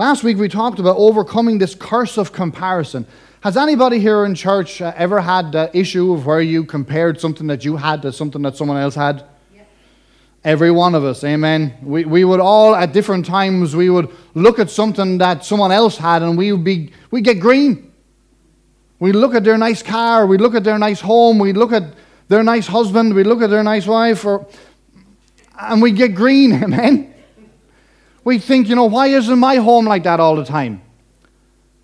Last 0.00 0.24
week 0.24 0.38
we 0.38 0.48
talked 0.48 0.78
about 0.78 0.96
overcoming 0.96 1.58
this 1.58 1.74
curse 1.74 2.16
of 2.16 2.32
comparison. 2.32 3.06
Has 3.42 3.58
anybody 3.58 3.98
here 3.98 4.24
in 4.24 4.34
church 4.34 4.80
uh, 4.80 4.94
ever 4.96 5.20
had 5.20 5.52
the 5.52 5.70
issue 5.76 6.14
of 6.14 6.24
where 6.24 6.40
you 6.40 6.64
compared 6.64 7.20
something 7.20 7.48
that 7.48 7.66
you 7.66 7.76
had 7.76 8.00
to 8.00 8.10
something 8.10 8.40
that 8.40 8.56
someone 8.56 8.78
else 8.78 8.94
had? 8.94 9.26
Every 10.42 10.70
one 10.70 10.94
of 10.94 11.04
us, 11.04 11.22
amen. 11.22 11.74
We, 11.82 12.06
we 12.06 12.24
would 12.24 12.40
all, 12.40 12.74
at 12.74 12.94
different 12.94 13.26
times, 13.26 13.76
we 13.76 13.90
would 13.90 14.08
look 14.32 14.58
at 14.58 14.70
something 14.70 15.18
that 15.18 15.44
someone 15.44 15.70
else 15.70 15.98
had 15.98 16.22
and 16.22 16.38
we 16.38 16.50
would 16.50 16.64
be, 16.64 16.94
we'd 17.10 17.24
get 17.24 17.38
green. 17.38 17.92
We'd 19.00 19.16
look 19.16 19.34
at 19.34 19.44
their 19.44 19.58
nice 19.58 19.82
car, 19.82 20.26
we'd 20.26 20.40
look 20.40 20.54
at 20.54 20.64
their 20.64 20.78
nice 20.78 21.02
home, 21.02 21.38
we'd 21.38 21.58
look 21.58 21.72
at 21.72 21.92
their 22.28 22.42
nice 22.42 22.66
husband, 22.66 23.14
we'd 23.14 23.26
look 23.26 23.42
at 23.42 23.50
their 23.50 23.62
nice 23.62 23.86
wife, 23.86 24.24
or, 24.24 24.46
and 25.60 25.82
we'd 25.82 25.96
get 25.96 26.14
green, 26.14 26.52
amen. 26.64 27.10
We 28.24 28.38
think, 28.38 28.68
you 28.68 28.76
know, 28.76 28.84
why 28.84 29.08
isn't 29.08 29.38
my 29.38 29.56
home 29.56 29.86
like 29.86 30.02
that 30.04 30.20
all 30.20 30.36
the 30.36 30.44
time? 30.44 30.82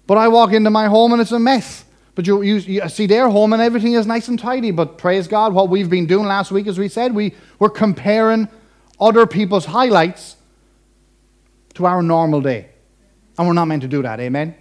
But 0.07 0.19
I 0.19 0.29
walk 0.29 0.53
into 0.53 0.71
my 0.71 0.87
home 0.87 1.13
and 1.13 1.21
it's 1.21 1.33
a 1.33 1.39
mess. 1.39 1.85
But 2.15 2.27
you, 2.27 2.43
you, 2.43 2.57
you, 2.57 2.89
see 2.89 3.07
their 3.07 3.29
home 3.29 3.53
and 3.53 3.61
everything 3.61 3.93
is 3.93 4.07
nice 4.07 4.29
and 4.29 4.39
tidy. 4.39 4.71
But 4.71 4.99
praise 4.99 5.29
God, 5.29 5.53
what 5.53 5.69
we've 5.69 5.91
been 5.91 6.07
doing 6.07 6.27
last 6.27 6.51
week, 6.51 6.67
as 6.67 6.79
we 6.79 6.89
said, 6.89 7.15
we 7.15 7.35
were 7.59 7.69
comparing 7.69 8.49
other 8.99 9.27
people's 9.27 9.67
highlights 9.67 10.37
to 11.75 11.85
our 11.85 12.03
normal 12.03 12.41
day. 12.41 12.71
And 13.39 13.47
we're 13.47 13.53
not 13.53 13.67
meant 13.67 13.83
to 13.83 13.89
do 13.89 14.03
that, 14.03 14.19
amen? 14.19 14.55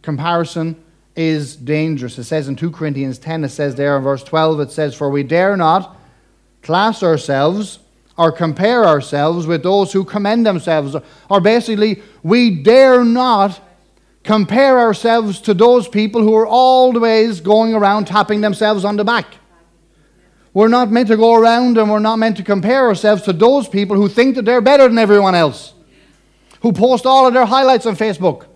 Comparison 0.00 0.82
is 1.14 1.56
dangerous. 1.56 2.18
It 2.18 2.24
says 2.24 2.48
in 2.48 2.56
2 2.56 2.70
Corinthians 2.70 3.18
10, 3.18 3.44
it 3.44 3.50
says 3.50 3.74
there 3.74 3.96
in 3.98 4.02
verse 4.02 4.24
12, 4.24 4.60
it 4.60 4.70
says, 4.70 4.94
For 4.94 5.10
we 5.10 5.22
dare 5.22 5.56
not 5.56 5.96
class 6.62 7.02
ourselves 7.02 7.80
or 8.16 8.30
compare 8.30 8.84
ourselves 8.84 9.46
with 9.46 9.62
those 9.62 9.92
who 9.92 10.04
commend 10.04 10.46
themselves. 10.46 10.96
Or 11.28 11.40
basically, 11.40 12.02
we 12.22 12.62
dare 12.62 13.04
not 13.04 13.60
compare 14.22 14.78
ourselves 14.78 15.40
to 15.42 15.54
those 15.54 15.86
people 15.86 16.22
who 16.22 16.34
are 16.34 16.46
always 16.46 17.40
going 17.40 17.74
around 17.74 18.06
tapping 18.06 18.40
themselves 18.40 18.84
on 18.84 18.96
the 18.96 19.04
back. 19.04 19.26
We're 20.54 20.68
not 20.68 20.90
meant 20.90 21.08
to 21.08 21.16
go 21.16 21.34
around 21.34 21.78
and 21.78 21.90
we're 21.90 21.98
not 21.98 22.16
meant 22.16 22.36
to 22.36 22.44
compare 22.44 22.86
ourselves 22.86 23.22
to 23.22 23.32
those 23.32 23.68
people 23.68 23.96
who 23.96 24.08
think 24.08 24.36
that 24.36 24.44
they're 24.44 24.60
better 24.60 24.86
than 24.88 24.98
everyone 24.98 25.34
else, 25.34 25.74
who 26.62 26.72
post 26.72 27.06
all 27.06 27.26
of 27.26 27.34
their 27.34 27.44
highlights 27.44 27.86
on 27.86 27.96
Facebook. 27.96 28.46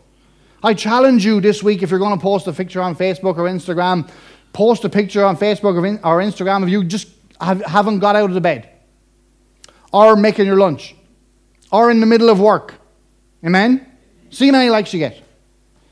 I 0.63 0.75
challenge 0.75 1.25
you 1.25 1.41
this 1.41 1.63
week 1.63 1.83
if 1.83 1.91
you're 1.91 1.99
going 1.99 2.17
to 2.17 2.23
post 2.23 2.47
a 2.47 2.53
picture 2.53 2.81
on 2.81 2.95
Facebook 2.95 3.37
or 3.37 3.45
Instagram, 3.45 4.09
post 4.53 4.85
a 4.85 4.89
picture 4.89 5.25
on 5.25 5.37
Facebook 5.37 5.77
or, 6.05 6.21
Instagram 6.21 6.63
of 6.63 6.69
you 6.69 6.85
just 6.85 7.09
haven't 7.41 7.99
got 7.99 8.17
out 8.17 8.31
of 8.31 8.35
the 8.35 8.41
bed, 8.41 8.69
or 9.93 10.17
making 10.17 10.47
your 10.47 10.57
lunch, 10.57 10.95
or 11.71 11.91
in 11.91 12.01
the 12.01 12.07
middle 12.07 12.29
of 12.29 12.41
work. 12.41 12.75
Amen? 13.45 13.87
See 14.31 14.47
how 14.47 14.53
many 14.53 14.71
likes 14.71 14.93
you 14.93 14.99
get. 14.99 15.23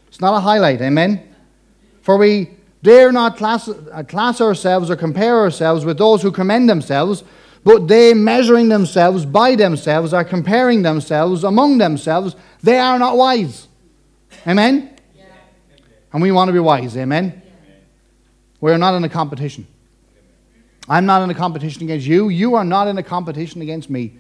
It's 0.09 0.21
not 0.21 0.37
a 0.37 0.41
highlight, 0.41 0.81
amen? 0.81 1.35
For 2.03 2.17
we 2.17 2.51
dare 2.83 3.13
not 3.13 3.37
class, 3.37 3.69
uh, 3.69 4.03
class 4.07 4.41
ourselves 4.41 4.91
or 4.91 4.97
compare 4.97 5.37
ourselves 5.37 5.85
with 5.85 5.99
those 5.99 6.23
who 6.23 6.31
commend 6.31 6.69
themselves, 6.69 7.25
but 7.65 7.89
they, 7.89 8.15
measuring 8.15 8.69
themselves 8.69 9.25
by 9.27 9.57
themselves, 9.57 10.13
are 10.13 10.25
comparing 10.25 10.83
themselves 10.83 11.43
among 11.43 11.79
themselves. 11.79 12.37
They 12.63 12.79
are 12.79 12.99
not 12.99 13.17
wise. 13.17 13.67
Amen? 14.47 14.97
Yeah. 15.17 15.25
And 16.13 16.23
we 16.23 16.31
want 16.31 16.49
to 16.49 16.53
be 16.53 16.61
wise, 16.61 16.97
amen? 16.97 17.43
Yeah. 17.45 17.73
We're 18.61 18.79
not 18.79 18.95
in 18.95 19.03
a 19.03 19.09
competition. 19.09 19.67
I'm 20.89 21.07
not 21.07 21.23
in 21.23 21.31
a 21.31 21.35
competition 21.35 21.83
against 21.83 22.07
you. 22.07 22.29
You 22.29 22.55
are 22.55 22.65
not 22.65 22.89
in 22.89 22.99
a 22.99 23.03
competition 23.03 23.63
against 23.63 23.91
me. 23.91 24.19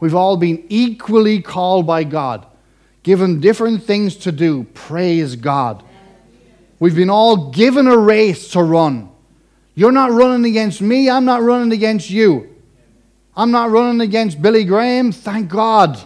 We've 0.00 0.14
all 0.14 0.36
been 0.36 0.64
equally 0.68 1.40
called 1.40 1.86
by 1.86 2.04
God 2.04 2.46
given 3.04 3.38
different 3.38 3.84
things 3.84 4.16
to 4.16 4.32
do. 4.32 4.64
Praise 4.74 5.36
God. 5.36 5.84
We've 6.80 6.96
been 6.96 7.10
all 7.10 7.50
given 7.50 7.86
a 7.86 7.96
race 7.96 8.48
to 8.50 8.62
run. 8.62 9.10
You're 9.76 9.92
not 9.92 10.10
running 10.10 10.44
against 10.50 10.80
me, 10.80 11.08
I'm 11.08 11.24
not 11.24 11.42
running 11.42 11.72
against 11.72 12.10
you. 12.10 12.50
I'm 13.36 13.50
not 13.50 13.70
running 13.70 14.00
against 14.00 14.40
Billy 14.40 14.64
Graham, 14.64 15.12
thank 15.12 15.48
God. 15.48 16.00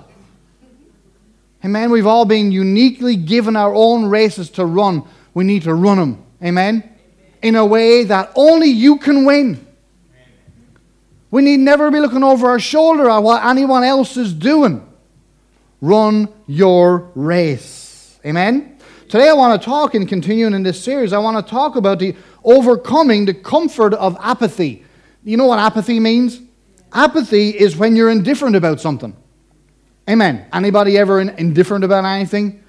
Amen. 1.64 1.90
We've 1.90 2.06
all 2.06 2.24
been 2.24 2.52
uniquely 2.52 3.16
given 3.16 3.56
our 3.56 3.74
own 3.74 4.06
races 4.06 4.50
to 4.50 4.64
run. 4.64 5.02
We 5.34 5.44
need 5.44 5.64
to 5.64 5.74
run 5.74 5.98
them. 5.98 6.24
Amen. 6.42 6.88
In 7.42 7.56
a 7.56 7.66
way 7.66 8.04
that 8.04 8.32
only 8.36 8.68
you 8.68 8.98
can 8.98 9.24
win. 9.24 9.66
We 11.30 11.42
need 11.42 11.60
never 11.60 11.90
be 11.90 12.00
looking 12.00 12.24
over 12.24 12.48
our 12.48 12.58
shoulder 12.58 13.08
at 13.10 13.18
what 13.18 13.44
anyone 13.44 13.84
else 13.84 14.16
is 14.16 14.32
doing. 14.32 14.86
Run 15.80 16.28
your 16.46 17.10
race. 17.14 18.18
Amen? 18.24 18.78
Today 19.08 19.28
I 19.28 19.32
want 19.34 19.60
to 19.60 19.64
talk 19.64 19.94
and 19.94 20.08
continuing 20.08 20.54
in 20.54 20.62
this 20.62 20.82
series, 20.82 21.12
I 21.12 21.18
want 21.18 21.44
to 21.44 21.50
talk 21.50 21.76
about 21.76 21.98
the 21.98 22.16
overcoming 22.44 23.24
the 23.24 23.34
comfort 23.34 23.94
of 23.94 24.16
apathy. 24.20 24.84
You 25.24 25.36
know 25.36 25.46
what 25.46 25.58
apathy 25.58 26.00
means? 26.00 26.40
Apathy 26.92 27.50
is 27.50 27.76
when 27.76 27.94
you're 27.96 28.10
indifferent 28.10 28.56
about 28.56 28.80
something. 28.80 29.14
Amen. 30.08 30.46
Anybody 30.52 30.96
ever 30.96 31.20
in, 31.20 31.28
indifferent 31.30 31.84
about 31.84 32.04
anything? 32.04 32.64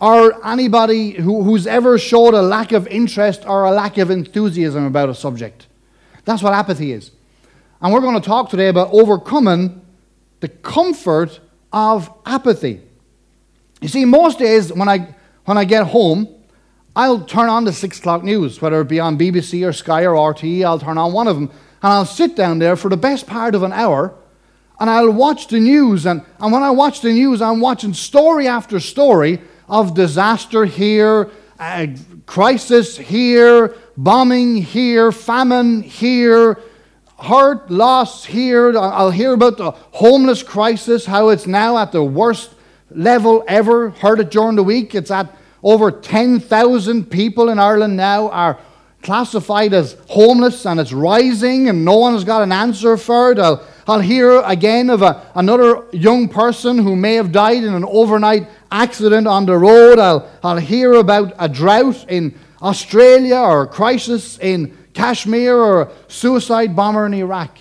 Or 0.00 0.46
anybody 0.46 1.10
who, 1.12 1.42
who's 1.42 1.66
ever 1.66 1.98
showed 1.98 2.32
a 2.32 2.40
lack 2.40 2.72
of 2.72 2.86
interest 2.86 3.44
or 3.46 3.64
a 3.64 3.70
lack 3.70 3.98
of 3.98 4.10
enthusiasm 4.10 4.86
about 4.86 5.10
a 5.10 5.14
subject? 5.14 5.66
That's 6.24 6.42
what 6.42 6.54
apathy 6.54 6.92
is. 6.92 7.10
And 7.80 7.92
we're 7.92 8.00
going 8.00 8.20
to 8.20 8.26
talk 8.26 8.50
today 8.50 8.68
about 8.68 8.92
overcoming 8.92 9.84
the 10.40 10.48
comfort 10.48 11.38
of 11.72 12.10
apathy. 12.26 12.80
You 13.80 13.88
see, 13.88 14.04
most 14.04 14.40
days 14.40 14.72
when 14.72 14.88
I, 14.88 15.14
when 15.44 15.56
I 15.56 15.64
get 15.64 15.86
home, 15.86 16.28
I'll 16.96 17.20
turn 17.20 17.48
on 17.48 17.64
the 17.64 17.72
6 17.72 17.98
o'clock 18.00 18.24
news, 18.24 18.60
whether 18.60 18.80
it 18.80 18.88
be 18.88 18.98
on 18.98 19.16
BBC 19.16 19.66
or 19.66 19.72
Sky 19.72 20.04
or 20.04 20.14
RTE, 20.14 20.64
I'll 20.64 20.80
turn 20.80 20.98
on 20.98 21.12
one 21.12 21.28
of 21.28 21.36
them, 21.36 21.48
and 21.48 21.92
I'll 21.92 22.04
sit 22.04 22.34
down 22.34 22.58
there 22.58 22.74
for 22.74 22.88
the 22.88 22.96
best 22.96 23.28
part 23.28 23.54
of 23.54 23.62
an 23.62 23.72
hour, 23.72 24.12
and 24.80 24.90
I'll 24.90 25.12
watch 25.12 25.46
the 25.46 25.60
news. 25.60 26.06
And, 26.06 26.22
and 26.40 26.52
when 26.52 26.64
I 26.64 26.70
watch 26.70 27.00
the 27.00 27.12
news, 27.12 27.40
I'm 27.40 27.60
watching 27.60 27.94
story 27.94 28.48
after 28.48 28.80
story 28.80 29.40
of 29.68 29.94
disaster 29.94 30.64
here, 30.64 31.30
uh, 31.60 31.86
crisis 32.26 32.96
here, 32.96 33.76
bombing 33.96 34.56
here, 34.56 35.12
famine 35.12 35.82
here, 35.82 36.58
hurt, 37.18 37.70
loss 37.70 38.24
here. 38.24 38.76
I'll 38.78 39.10
hear 39.10 39.32
about 39.32 39.56
the 39.58 39.72
homeless 39.72 40.42
crisis, 40.42 41.06
how 41.06 41.30
it's 41.30 41.46
now 41.46 41.78
at 41.78 41.92
the 41.92 42.02
worst 42.02 42.54
level 42.90 43.44
ever. 43.48 43.90
Heard 43.90 44.20
it 44.20 44.30
during 44.30 44.56
the 44.56 44.62
week. 44.62 44.94
It's 44.94 45.10
at 45.10 45.34
over 45.62 45.90
10,000 45.90 47.10
people 47.10 47.48
in 47.48 47.58
Ireland 47.58 47.96
now 47.96 48.30
are 48.30 48.58
classified 49.02 49.72
as 49.72 49.96
homeless 50.08 50.66
and 50.66 50.80
it's 50.80 50.92
rising 50.92 51.68
and 51.68 51.84
no 51.84 51.96
one 51.96 52.14
has 52.14 52.24
got 52.24 52.42
an 52.42 52.52
answer 52.52 52.96
for 52.96 53.32
it. 53.32 53.38
I'll, 53.38 53.64
I'll 53.86 54.00
hear 54.00 54.40
again 54.42 54.90
of 54.90 55.02
a, 55.02 55.30
another 55.34 55.84
young 55.92 56.28
person 56.28 56.78
who 56.78 56.96
may 56.96 57.14
have 57.14 57.32
died 57.32 57.64
in 57.64 57.74
an 57.74 57.84
overnight 57.84 58.48
accident 58.70 59.26
on 59.26 59.46
the 59.46 59.56
road. 59.56 59.98
I'll, 59.98 60.28
I'll 60.42 60.58
hear 60.58 60.94
about 60.94 61.32
a 61.38 61.48
drought 61.48 62.06
in 62.08 62.38
Australia 62.60 63.36
or 63.36 63.62
a 63.62 63.66
crisis 63.68 64.38
in 64.38 64.76
Kashmir 64.98 65.56
or 65.56 65.82
a 65.82 65.90
suicide 66.08 66.74
bomber 66.74 67.06
in 67.06 67.14
Iraq. 67.14 67.56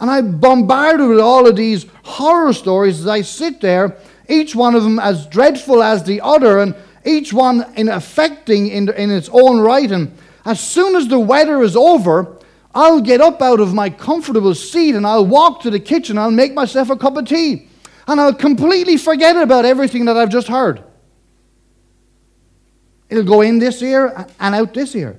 And 0.00 0.10
I'm 0.10 0.38
bombarded 0.38 1.08
with 1.08 1.18
all 1.18 1.48
of 1.48 1.56
these 1.56 1.86
horror 2.04 2.52
stories 2.52 3.00
as 3.00 3.06
I 3.06 3.22
sit 3.22 3.62
there, 3.62 3.96
each 4.28 4.54
one 4.54 4.74
of 4.74 4.82
them 4.82 4.98
as 4.98 5.26
dreadful 5.26 5.82
as 5.82 6.04
the 6.04 6.20
other, 6.20 6.58
and 6.58 6.74
each 7.06 7.32
one 7.32 7.64
in 7.76 7.88
affecting 7.88 8.68
in, 8.68 8.90
in 8.90 9.10
its 9.10 9.30
own 9.32 9.60
right. 9.60 9.90
And 9.90 10.14
as 10.44 10.60
soon 10.60 10.94
as 10.94 11.08
the 11.08 11.18
weather 11.18 11.62
is 11.62 11.74
over, 11.74 12.36
I'll 12.74 13.00
get 13.00 13.22
up 13.22 13.40
out 13.40 13.60
of 13.60 13.72
my 13.72 13.88
comfortable 13.88 14.54
seat 14.54 14.94
and 14.94 15.06
I'll 15.06 15.26
walk 15.26 15.62
to 15.62 15.70
the 15.70 15.80
kitchen. 15.80 16.18
I'll 16.18 16.30
make 16.30 16.52
myself 16.52 16.90
a 16.90 16.96
cup 16.96 17.16
of 17.16 17.24
tea. 17.24 17.68
And 18.06 18.20
I'll 18.20 18.34
completely 18.34 18.98
forget 18.98 19.36
about 19.36 19.64
everything 19.64 20.04
that 20.04 20.18
I've 20.18 20.28
just 20.28 20.48
heard. 20.48 20.84
It'll 23.08 23.24
go 23.24 23.40
in 23.40 23.58
this 23.58 23.80
ear 23.80 24.26
and 24.38 24.54
out 24.54 24.74
this 24.74 24.94
ear. 24.94 25.18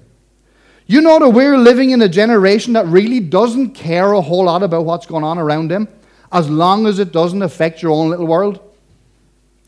You 0.90 1.02
know 1.02 1.20
that 1.20 1.30
we're 1.30 1.56
living 1.56 1.92
in 1.92 2.02
a 2.02 2.10
generation 2.10 2.74
that 2.74 2.88
really 2.88 3.20
doesn't 3.20 3.76
care 3.76 4.12
a 4.14 4.22
whole 4.22 4.46
lot 4.46 4.64
about 4.64 4.86
what's 4.86 5.06
going 5.06 5.24
on 5.24 5.38
around 5.38 5.68
them 5.68 5.88
as 6.32 6.50
long 6.50 6.88
as 6.88 6.98
it 6.98 7.12
doesn't 7.12 7.44
affect 7.44 7.84
your 7.84 7.92
own 7.92 8.10
little 8.10 8.26
world? 8.26 8.60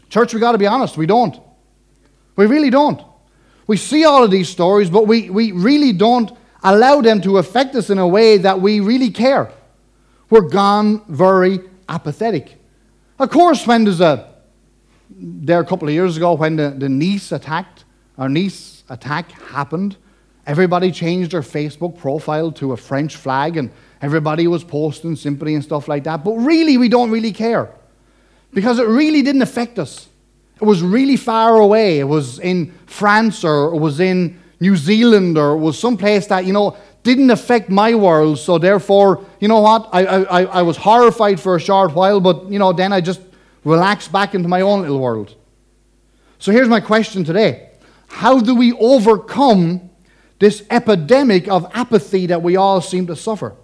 Church, 0.09 0.33
we 0.33 0.39
got 0.39 0.53
to 0.53 0.57
be 0.57 0.65
honest, 0.65 0.97
we 0.97 1.05
don't. 1.05 1.39
We 2.37 2.47
really 2.47 2.71
don't. 2.71 3.03
We 3.67 3.77
see 3.77 4.03
all 4.03 4.23
of 4.23 4.31
these 4.31 4.49
stories, 4.49 4.89
but 4.89 5.05
we, 5.05 5.29
we 5.29 5.51
really 5.51 5.93
don't 5.93 6.31
allow 6.63 7.01
them 7.01 7.21
to 7.21 7.37
affect 7.37 7.75
us 7.75 7.91
in 7.91 7.99
a 7.99 8.07
way 8.07 8.37
that 8.39 8.59
we 8.59 8.79
really 8.79 9.11
care. 9.11 9.51
We're 10.31 10.49
gone 10.49 11.03
very 11.07 11.59
apathetic. 11.87 12.59
Of 13.19 13.29
course, 13.29 13.67
when 13.67 13.83
there's 13.83 14.01
a, 14.01 14.33
there 15.11 15.59
a 15.59 15.65
couple 15.65 15.87
of 15.87 15.93
years 15.93 16.17
ago, 16.17 16.33
when 16.33 16.55
the, 16.55 16.71
the 16.71 16.89
Nice 16.89 17.31
attacked, 17.31 17.85
our 18.17 18.27
Nice 18.27 18.83
attack 18.89 19.31
happened, 19.33 19.97
Everybody 20.47 20.91
changed 20.91 21.31
their 21.31 21.41
Facebook 21.41 21.97
profile 21.97 22.51
to 22.53 22.73
a 22.73 22.77
French 22.77 23.15
flag 23.15 23.57
and 23.57 23.71
everybody 24.01 24.47
was 24.47 24.63
posting 24.63 25.15
sympathy 25.15 25.53
and 25.53 25.63
stuff 25.63 25.87
like 25.87 26.03
that. 26.05 26.23
But 26.23 26.33
really, 26.33 26.77
we 26.77 26.89
don't 26.89 27.11
really 27.11 27.31
care 27.31 27.69
because 28.53 28.79
it 28.79 28.87
really 28.87 29.21
didn't 29.21 29.43
affect 29.43 29.77
us. 29.77 30.07
It 30.59 30.65
was 30.65 30.81
really 30.81 31.17
far 31.17 31.57
away. 31.57 31.99
It 31.99 32.07
was 32.07 32.39
in 32.39 32.71
France 32.85 33.43
or 33.43 33.73
it 33.73 33.77
was 33.77 33.99
in 33.99 34.39
New 34.59 34.75
Zealand 34.77 35.37
or 35.37 35.51
it 35.51 35.57
was 35.57 35.77
someplace 35.77 36.27
that, 36.27 36.45
you 36.45 36.53
know, 36.53 36.77
didn't 37.03 37.29
affect 37.29 37.69
my 37.69 37.95
world. 37.95 38.39
So 38.39 38.57
therefore, 38.57 39.25
you 39.39 39.47
know 39.47 39.59
what? 39.59 39.89
I, 39.91 40.05
I, 40.05 40.43
I 40.43 40.61
was 40.61 40.77
horrified 40.77 41.39
for 41.39 41.55
a 41.55 41.59
short 41.59 41.93
while, 41.93 42.19
but, 42.19 42.51
you 42.51 42.59
know, 42.59 42.73
then 42.73 42.93
I 42.93 43.01
just 43.01 43.21
relaxed 43.63 44.11
back 44.11 44.35
into 44.35 44.47
my 44.47 44.61
own 44.61 44.81
little 44.81 44.99
world. 44.99 45.35
So 46.39 46.51
here's 46.51 46.67
my 46.67 46.79
question 46.79 47.23
today 47.23 47.69
How 48.07 48.39
do 48.39 48.55
we 48.55 48.73
overcome 48.73 49.90
this 50.41 50.63
epidemic 50.71 51.47
of 51.47 51.69
apathy 51.71 52.25
that 52.25 52.41
we 52.41 52.55
all 52.55 52.81
seem 52.81 53.05
to 53.05 53.15
suffer? 53.15 53.55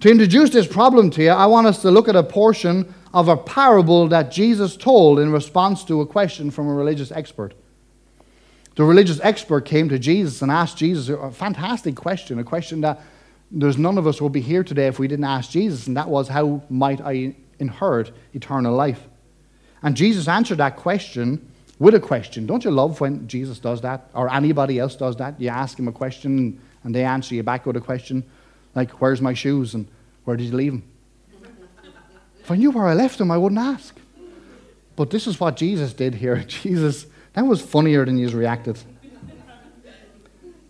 To 0.00 0.10
introduce 0.10 0.50
this 0.50 0.66
problem 0.66 1.08
to 1.12 1.22
you, 1.22 1.30
I 1.30 1.46
want 1.46 1.66
us 1.66 1.80
to 1.82 1.90
look 1.90 2.06
at 2.06 2.14
a 2.14 2.22
portion 2.22 2.94
of 3.14 3.28
a 3.28 3.36
parable 3.36 4.08
that 4.08 4.30
Jesus 4.30 4.76
told 4.76 5.18
in 5.18 5.32
response 5.32 5.84
to 5.84 6.02
a 6.02 6.06
question 6.06 6.50
from 6.50 6.68
a 6.68 6.74
religious 6.74 7.10
expert. 7.10 7.54
The 8.76 8.84
religious 8.84 9.20
expert 9.22 9.64
came 9.64 9.88
to 9.88 9.98
Jesus 9.98 10.42
and 10.42 10.52
asked 10.52 10.76
Jesus 10.76 11.08
a 11.08 11.30
fantastic 11.30 11.96
question, 11.96 12.38
a 12.38 12.44
question 12.44 12.82
that 12.82 13.00
there's 13.50 13.78
none 13.78 13.96
of 13.96 14.06
us 14.06 14.20
will 14.20 14.28
be 14.28 14.42
here 14.42 14.62
today 14.62 14.86
if 14.86 14.98
we 14.98 15.08
didn't 15.08 15.24
ask 15.24 15.50
Jesus, 15.50 15.86
and 15.86 15.96
that 15.96 16.08
was, 16.08 16.28
How 16.28 16.62
might 16.68 17.00
I 17.00 17.34
inherit 17.58 18.12
eternal 18.34 18.74
life? 18.74 19.00
And 19.82 19.96
Jesus 19.96 20.28
answered 20.28 20.58
that 20.58 20.76
question 20.76 21.47
with 21.78 21.94
a 21.94 22.00
question. 22.00 22.46
Don't 22.46 22.64
you 22.64 22.70
love 22.70 23.00
when 23.00 23.28
Jesus 23.28 23.58
does 23.58 23.80
that, 23.82 24.10
or 24.14 24.32
anybody 24.32 24.78
else 24.78 24.96
does 24.96 25.16
that? 25.16 25.40
You 25.40 25.48
ask 25.48 25.78
him 25.78 25.88
a 25.88 25.92
question, 25.92 26.60
and 26.82 26.94
they 26.94 27.04
answer 27.04 27.34
you 27.34 27.42
back 27.42 27.66
with 27.66 27.76
a 27.76 27.80
question, 27.80 28.24
like, 28.74 29.00
Where's 29.00 29.20
my 29.20 29.34
shoes? 29.34 29.74
and 29.74 29.86
Where 30.24 30.36
did 30.36 30.46
you 30.46 30.56
leave 30.56 30.72
them? 30.72 30.82
If 32.40 32.50
I 32.50 32.56
knew 32.56 32.70
where 32.70 32.86
I 32.86 32.94
left 32.94 33.18
them, 33.18 33.30
I 33.30 33.36
wouldn't 33.36 33.60
ask. 33.60 33.94
But 34.96 35.10
this 35.10 35.26
is 35.26 35.38
what 35.38 35.56
Jesus 35.56 35.92
did 35.92 36.14
here. 36.14 36.44
Jesus, 36.48 37.06
that 37.34 37.42
was 37.42 37.60
funnier 37.60 38.04
than 38.04 38.16
he's 38.16 38.34
reacted. 38.34 38.78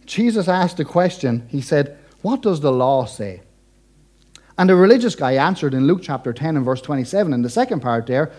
Jesus 0.04 0.48
asked 0.48 0.80
a 0.80 0.84
question. 0.84 1.46
He 1.48 1.60
said, 1.60 1.98
What 2.22 2.42
does 2.42 2.60
the 2.60 2.72
law 2.72 3.04
say? 3.04 3.42
And 4.58 4.68
the 4.68 4.74
religious 4.74 5.14
guy 5.14 5.32
answered 5.32 5.72
in 5.72 5.86
Luke 5.86 6.00
chapter 6.02 6.32
10 6.32 6.56
and 6.56 6.64
verse 6.64 6.80
27. 6.80 7.32
In 7.32 7.42
the 7.42 7.50
second 7.50 7.80
part 7.80 8.06
there 8.06 8.32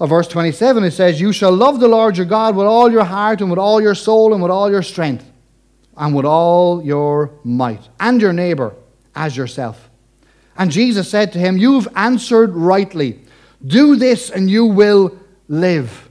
of 0.00 0.08
verse 0.08 0.26
27, 0.28 0.84
it 0.84 0.90
says, 0.90 1.20
You 1.20 1.32
shall 1.32 1.52
love 1.52 1.80
the 1.80 1.88
Lord 1.88 2.16
your 2.16 2.26
God 2.26 2.56
with 2.56 2.66
all 2.66 2.90
your 2.90 3.04
heart 3.04 3.40
and 3.40 3.50
with 3.50 3.58
all 3.58 3.80
your 3.80 3.94
soul 3.94 4.32
and 4.32 4.42
with 4.42 4.50
all 4.50 4.70
your 4.70 4.82
strength 4.82 5.30
and 5.96 6.14
with 6.14 6.24
all 6.24 6.82
your 6.82 7.30
might, 7.44 7.88
and 8.00 8.20
your 8.20 8.32
neighbor 8.32 8.74
as 9.14 9.36
yourself. 9.36 9.88
And 10.56 10.70
Jesus 10.70 11.08
said 11.08 11.32
to 11.32 11.38
him, 11.38 11.56
You've 11.56 11.88
answered 11.94 12.50
rightly. 12.54 13.20
Do 13.64 13.96
this 13.96 14.30
and 14.30 14.50
you 14.50 14.66
will 14.66 15.16
live. 15.48 16.10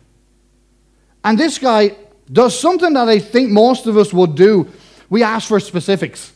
And 1.23 1.37
this 1.37 1.57
guy 1.57 1.95
does 2.31 2.57
something 2.57 2.93
that 2.93 3.07
I 3.07 3.19
think 3.19 3.51
most 3.51 3.85
of 3.85 3.97
us 3.97 4.11
would 4.13 4.35
do. 4.35 4.69
We 5.09 5.23
ask 5.23 5.47
for 5.47 5.59
specifics. 5.59 6.33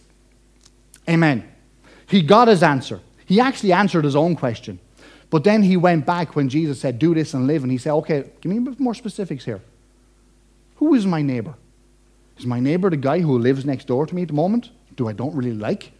Amen. 1.10 1.50
He 2.08 2.22
got 2.22 2.48
his 2.48 2.62
answer. 2.62 3.00
He 3.26 3.40
actually 3.40 3.74
answered 3.74 4.06
his 4.06 4.16
own 4.16 4.36
question. 4.36 4.80
But 5.30 5.44
then 5.44 5.64
he 5.64 5.76
went 5.76 6.06
back 6.06 6.36
when 6.36 6.48
Jesus 6.50 6.80
said, 6.80 7.00
Do 7.00 7.14
this 7.14 7.34
and 7.34 7.48
live. 7.48 7.64
And 7.64 7.72
he 7.72 7.78
said, 7.78 7.92
Okay, 7.94 8.30
give 8.42 8.52
me 8.52 8.58
a 8.58 8.62
bit 8.62 8.80
more 8.80 8.94
specifics 8.94 9.46
here. 9.46 9.62
Who 10.78 10.94
is 10.94 11.06
my 11.06 11.22
neighbor? 11.22 11.56
Is 12.38 12.46
my 12.46 12.60
neighbor 12.60 12.90
the 12.90 12.98
guy 12.98 13.20
who 13.20 13.38
lives 13.38 13.66
next 13.66 13.88
door 13.88 14.06
to 14.06 14.16
me 14.16 14.22
at 14.22 14.28
the 14.30 14.34
moment? 14.34 14.70
Do 14.96 15.08
I 15.08 15.14
don't 15.14 15.36
really 15.36 15.54
like? 15.54 15.92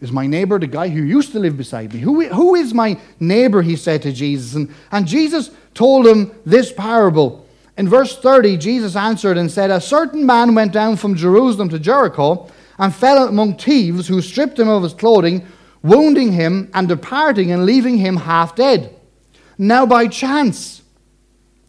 Is 0.00 0.12
my 0.12 0.26
neighbor 0.26 0.58
the 0.58 0.66
guy 0.66 0.88
who 0.88 1.02
used 1.02 1.32
to 1.32 1.38
live 1.38 1.56
beside 1.56 1.94
me? 1.94 2.00
Who, 2.00 2.26
who 2.28 2.54
is 2.54 2.74
my 2.74 3.00
neighbor? 3.18 3.62
He 3.62 3.76
said 3.76 4.02
to 4.02 4.12
Jesus. 4.12 4.54
And, 4.54 4.72
and 4.92 5.06
Jesus 5.06 5.50
told 5.74 6.06
him 6.06 6.32
this 6.44 6.70
parable. 6.70 7.46
In 7.78 7.88
verse 7.88 8.18
30, 8.18 8.58
Jesus 8.58 8.94
answered 8.94 9.38
and 9.38 9.50
said, 9.50 9.70
A 9.70 9.80
certain 9.80 10.24
man 10.24 10.54
went 10.54 10.72
down 10.72 10.96
from 10.96 11.14
Jerusalem 11.14 11.68
to 11.70 11.78
Jericho 11.78 12.50
and 12.78 12.94
fell 12.94 13.26
among 13.26 13.56
thieves 13.56 14.06
who 14.06 14.20
stripped 14.20 14.58
him 14.58 14.68
of 14.68 14.82
his 14.82 14.94
clothing, 14.94 15.46
wounding 15.86 16.32
him 16.32 16.70
and 16.74 16.88
departing 16.88 17.50
and 17.50 17.64
leaving 17.64 17.98
him 17.98 18.16
half 18.16 18.54
dead. 18.56 18.94
Now, 19.58 19.86
by 19.86 20.08
chance, 20.08 20.82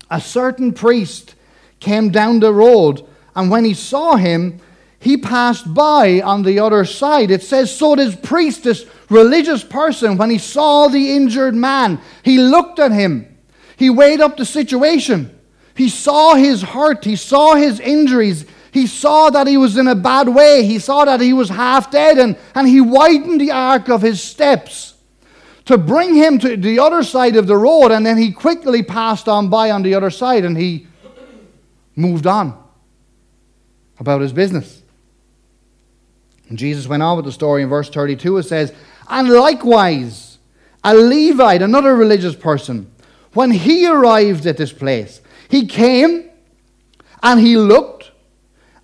a 0.09 0.19
certain 0.19 0.73
priest 0.73 1.35
came 1.79 2.09
down 2.09 2.39
the 2.39 2.53
road, 2.53 3.05
and 3.35 3.49
when 3.51 3.65
he 3.65 3.73
saw 3.73 4.15
him, 4.15 4.59
he 4.99 5.17
passed 5.17 5.73
by 5.73 6.21
on 6.21 6.43
the 6.43 6.59
other 6.59 6.83
side. 6.83 7.29
It 7.31 7.43
says, 7.43 7.73
So 7.73 7.95
this 7.95 8.15
priest, 8.15 8.63
this 8.63 8.85
religious 9.09 9.63
person, 9.63 10.17
when 10.17 10.29
he 10.29 10.39
saw 10.39 10.87
the 10.87 11.15
injured 11.15 11.55
man, 11.55 12.01
he 12.23 12.39
looked 12.39 12.79
at 12.79 12.91
him. 12.91 13.37
He 13.77 13.89
weighed 13.89 14.21
up 14.21 14.37
the 14.37 14.45
situation. 14.45 15.37
He 15.75 15.89
saw 15.89 16.33
his 16.33 16.63
hurt. 16.63 17.05
He 17.05 17.15
saw 17.15 17.53
his 17.53 17.79
injuries. 17.79 18.45
He 18.71 18.87
saw 18.87 19.29
that 19.29 19.47
he 19.47 19.57
was 19.57 19.77
in 19.77 19.87
a 19.87 19.95
bad 19.95 20.29
way. 20.29 20.65
He 20.65 20.79
saw 20.79 21.05
that 21.05 21.21
he 21.21 21.33
was 21.33 21.49
half 21.49 21.91
dead. 21.91 22.17
And, 22.17 22.37
and 22.55 22.67
he 22.67 22.81
widened 22.81 23.41
the 23.41 23.51
arc 23.51 23.89
of 23.89 24.01
his 24.01 24.21
steps 24.21 24.95
to 25.65 25.77
bring 25.77 26.15
him 26.15 26.39
to 26.39 26.55
the 26.55 26.79
other 26.79 27.03
side 27.03 27.35
of 27.35 27.47
the 27.47 27.57
road. 27.57 27.91
And 27.91 28.05
then 28.05 28.17
he 28.17 28.31
quickly 28.31 28.83
passed 28.83 29.27
on 29.27 29.49
by 29.49 29.71
on 29.71 29.83
the 29.83 29.95
other 29.95 30.09
side 30.09 30.45
and 30.45 30.57
he 30.57 30.87
moved 31.95 32.27
on 32.27 32.57
about 33.99 34.21
his 34.21 34.33
business. 34.33 34.81
And 36.49 36.57
Jesus 36.57 36.87
went 36.87 37.03
on 37.03 37.17
with 37.17 37.25
the 37.25 37.31
story 37.31 37.63
in 37.63 37.69
verse 37.69 37.89
32. 37.89 38.37
It 38.37 38.43
says, 38.43 38.73
And 39.09 39.29
likewise, 39.29 40.37
a 40.83 40.93
Levite, 40.93 41.61
another 41.61 41.95
religious 41.95 42.35
person, 42.35 42.89
when 43.33 43.51
he 43.51 43.87
arrived 43.87 44.45
at 44.45 44.57
this 44.57 44.71
place, 44.71 45.21
he 45.49 45.67
came 45.67 46.29
and 47.21 47.39
he 47.39 47.57
looked 47.57 47.96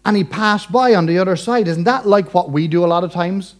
and 0.05 0.17
he 0.17 0.23
passed 0.23 0.71
by 0.71 0.93
on 0.95 1.05
the 1.05 1.17
other 1.17 1.35
side. 1.35 1.67
Isn't 1.67 1.85
that 1.85 2.07
like 2.07 2.33
what 2.33 2.49
we 2.49 2.67
do 2.67 2.83
a 2.83 2.87
lot 2.87 3.03
of 3.03 3.11
times? 3.11 3.55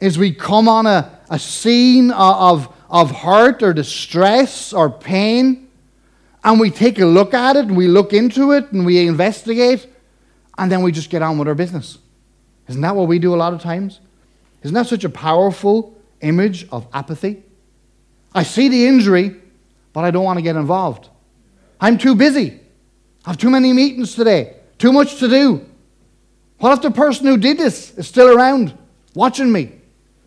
Is 0.00 0.18
we 0.18 0.32
come 0.32 0.68
on 0.68 0.86
a, 0.86 1.18
a 1.30 1.38
scene 1.38 2.10
of, 2.10 2.72
of 2.88 3.10
hurt 3.10 3.62
or 3.62 3.72
distress 3.72 4.72
or 4.72 4.90
pain 4.90 5.68
and 6.44 6.60
we 6.60 6.70
take 6.70 7.00
a 7.00 7.06
look 7.06 7.34
at 7.34 7.56
it 7.56 7.66
and 7.66 7.76
we 7.76 7.88
look 7.88 8.12
into 8.12 8.52
it 8.52 8.70
and 8.70 8.86
we 8.86 9.06
investigate 9.06 9.88
and 10.56 10.70
then 10.70 10.82
we 10.82 10.92
just 10.92 11.10
get 11.10 11.22
on 11.22 11.38
with 11.38 11.48
our 11.48 11.54
business. 11.54 11.98
Isn't 12.68 12.82
that 12.82 12.94
what 12.94 13.08
we 13.08 13.18
do 13.18 13.34
a 13.34 13.36
lot 13.36 13.52
of 13.52 13.60
times? 13.60 14.00
Isn't 14.62 14.74
that 14.74 14.86
such 14.86 15.04
a 15.04 15.08
powerful 15.08 15.96
image 16.20 16.68
of 16.70 16.86
apathy? 16.92 17.42
I 18.34 18.42
see 18.42 18.68
the 18.68 18.86
injury, 18.86 19.34
but 19.92 20.04
I 20.04 20.10
don't 20.10 20.24
want 20.24 20.38
to 20.38 20.42
get 20.42 20.56
involved. 20.56 21.08
I'm 21.80 21.98
too 21.98 22.14
busy. 22.14 22.60
I 23.24 23.30
have 23.30 23.38
too 23.38 23.50
many 23.50 23.72
meetings 23.72 24.14
today, 24.14 24.56
too 24.78 24.92
much 24.92 25.18
to 25.18 25.28
do. 25.28 25.66
What 26.58 26.72
if 26.72 26.82
the 26.82 26.90
person 26.90 27.26
who 27.26 27.36
did 27.36 27.58
this 27.58 27.96
is 27.96 28.06
still 28.06 28.28
around 28.28 28.76
watching 29.14 29.52
me? 29.52 29.72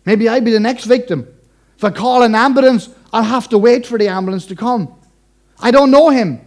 Maybe 0.04 0.28
I'd 0.28 0.44
be 0.44 0.52
the 0.52 0.60
next 0.60 0.84
victim. 0.84 1.26
If 1.76 1.84
I 1.84 1.90
call 1.90 2.22
an 2.22 2.34
ambulance, 2.34 2.88
I'll 3.12 3.22
have 3.22 3.48
to 3.50 3.58
wait 3.58 3.86
for 3.86 3.98
the 3.98 4.08
ambulance 4.08 4.46
to 4.46 4.56
come. 4.56 4.94
I 5.58 5.70
don't 5.70 5.90
know 5.90 6.10
him. 6.10 6.40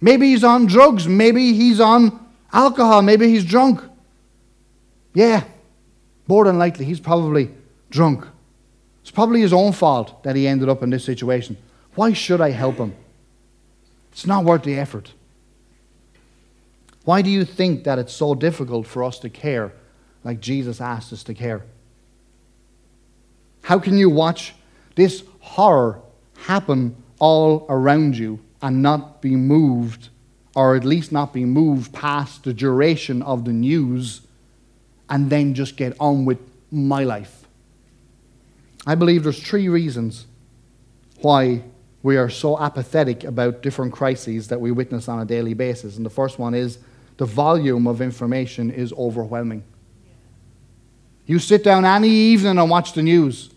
Maybe 0.00 0.30
he's 0.30 0.44
on 0.44 0.66
drugs. 0.66 1.06
Maybe 1.06 1.52
he's 1.52 1.80
on 1.80 2.18
alcohol. 2.52 3.02
Maybe 3.02 3.28
he's 3.28 3.44
drunk. 3.44 3.82
Yeah, 5.12 5.44
more 6.26 6.44
than 6.44 6.58
likely, 6.58 6.84
he's 6.84 7.00
probably 7.00 7.50
drunk. 7.90 8.24
It's 9.02 9.10
probably 9.10 9.40
his 9.40 9.52
own 9.52 9.72
fault 9.72 10.22
that 10.22 10.36
he 10.36 10.46
ended 10.46 10.68
up 10.68 10.82
in 10.82 10.90
this 10.90 11.04
situation. 11.04 11.56
Why 11.96 12.12
should 12.12 12.40
I 12.40 12.50
help 12.50 12.76
him? 12.76 12.94
It's 14.12 14.26
not 14.26 14.44
worth 14.44 14.62
the 14.62 14.78
effort. 14.78 15.12
Why 17.10 17.22
do 17.22 17.30
you 17.30 17.44
think 17.44 17.82
that 17.82 17.98
it's 17.98 18.12
so 18.12 18.36
difficult 18.36 18.86
for 18.86 19.02
us 19.02 19.18
to 19.18 19.28
care 19.28 19.72
like 20.22 20.38
Jesus 20.40 20.80
asked 20.80 21.12
us 21.12 21.24
to 21.24 21.34
care? 21.34 21.64
How 23.64 23.80
can 23.80 23.98
you 23.98 24.08
watch 24.08 24.54
this 24.94 25.24
horror 25.40 26.02
happen 26.42 26.94
all 27.18 27.66
around 27.68 28.16
you 28.16 28.38
and 28.62 28.80
not 28.80 29.20
be 29.20 29.34
moved, 29.34 30.10
or 30.54 30.76
at 30.76 30.84
least 30.84 31.10
not 31.10 31.32
be 31.32 31.44
moved 31.44 31.92
past 31.92 32.44
the 32.44 32.54
duration 32.54 33.22
of 33.22 33.44
the 33.44 33.52
news 33.52 34.20
and 35.08 35.30
then 35.30 35.52
just 35.52 35.76
get 35.76 35.96
on 35.98 36.24
with 36.24 36.38
my 36.70 37.02
life. 37.02 37.44
I 38.86 38.94
believe 38.94 39.24
there's 39.24 39.42
three 39.42 39.68
reasons 39.68 40.28
why 41.22 41.64
we 42.04 42.16
are 42.16 42.30
so 42.30 42.56
apathetic 42.56 43.24
about 43.24 43.62
different 43.62 43.92
crises 43.92 44.46
that 44.46 44.60
we 44.60 44.70
witness 44.70 45.08
on 45.08 45.18
a 45.18 45.24
daily 45.24 45.54
basis. 45.54 45.96
And 45.96 46.06
the 46.06 46.10
first 46.10 46.38
one 46.38 46.54
is 46.54 46.78
the 47.20 47.26
volume 47.26 47.86
of 47.86 48.00
information 48.00 48.70
is 48.70 48.94
overwhelming. 48.94 49.62
You 51.26 51.38
sit 51.38 51.62
down 51.62 51.84
any 51.84 52.08
evening 52.08 52.56
and 52.56 52.70
watch 52.70 52.94
the 52.94 53.02
news, 53.02 53.50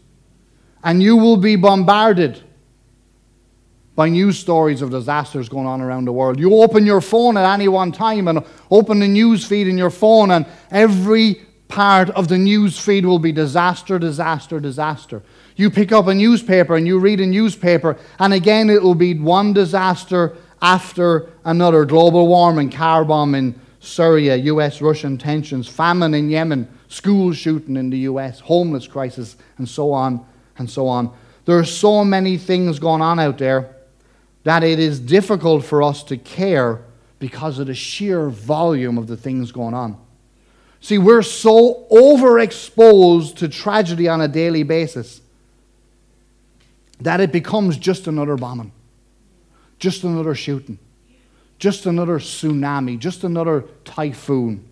and 0.83 1.01
you 1.01 1.15
will 1.15 1.37
be 1.37 1.55
bombarded 1.55 2.43
by 3.95 4.09
news 4.09 4.37
stories 4.37 4.81
of 4.81 4.89
disasters 4.89 5.47
going 5.47 5.65
on 5.65 5.79
around 5.79 6.03
the 6.03 6.11
world. 6.11 6.41
You 6.41 6.61
open 6.61 6.85
your 6.85 6.99
phone 6.99 7.37
at 7.37 7.53
any 7.53 7.69
one 7.69 7.93
time 7.93 8.27
and 8.27 8.43
open 8.69 8.99
the 8.99 9.07
news 9.07 9.45
feed 9.45 9.69
in 9.69 9.77
your 9.77 9.91
phone, 9.91 10.31
and 10.31 10.45
every 10.69 11.35
part 11.69 12.09
of 12.09 12.27
the 12.27 12.37
news 12.37 12.77
feed 12.77 13.05
will 13.05 13.17
be 13.17 13.31
disaster, 13.31 13.97
disaster, 13.97 14.59
disaster. 14.59 15.23
You 15.55 15.69
pick 15.69 15.93
up 15.93 16.07
a 16.07 16.13
newspaper 16.13 16.75
and 16.75 16.85
you 16.85 16.99
read 16.99 17.21
a 17.21 17.25
newspaper, 17.25 17.97
and 18.19 18.33
again, 18.33 18.69
it 18.69 18.83
will 18.83 18.93
be 18.93 19.17
one 19.17 19.53
disaster 19.53 20.35
after 20.63 21.29
another 21.45 21.85
global 21.85 22.27
warming, 22.27 22.71
car 22.71 23.05
bomb 23.05 23.35
in 23.35 23.53
Syria, 23.81 24.37
US 24.37 24.81
Russian 24.81 25.17
tensions, 25.17 25.67
famine 25.67 26.13
in 26.13 26.29
Yemen, 26.29 26.67
school 26.87 27.33
shooting 27.33 27.75
in 27.75 27.89
the 27.89 27.99
US, 27.99 28.39
homeless 28.39 28.87
crisis, 28.87 29.35
and 29.57 29.67
so 29.67 29.91
on 29.91 30.25
and 30.57 30.69
so 30.69 30.87
on. 30.87 31.13
There 31.45 31.59
are 31.59 31.65
so 31.65 32.05
many 32.05 32.37
things 32.37 32.79
going 32.79 33.01
on 33.01 33.19
out 33.19 33.37
there 33.37 33.75
that 34.43 34.63
it 34.63 34.79
is 34.79 34.99
difficult 34.99 35.65
for 35.65 35.83
us 35.83 36.01
to 36.03 36.17
care 36.17 36.81
because 37.19 37.59
of 37.59 37.67
the 37.67 37.75
sheer 37.75 38.29
volume 38.29 38.97
of 38.97 39.07
the 39.07 39.17
things 39.17 39.51
going 39.51 39.73
on. 39.73 39.97
See, 40.79 40.97
we're 40.97 41.21
so 41.21 41.87
overexposed 41.91 43.35
to 43.37 43.47
tragedy 43.47 44.07
on 44.07 44.21
a 44.21 44.27
daily 44.27 44.63
basis 44.63 45.21
that 46.99 47.19
it 47.19 47.31
becomes 47.31 47.77
just 47.77 48.07
another 48.07 48.35
bombing, 48.35 48.71
just 49.83 50.05
another 50.05 50.33
shooting, 50.33 50.79
just 51.59 51.85
another 51.85 52.17
tsunami, 52.17 52.97
just 52.97 53.25
another 53.25 53.65
typhoon. 53.83 54.65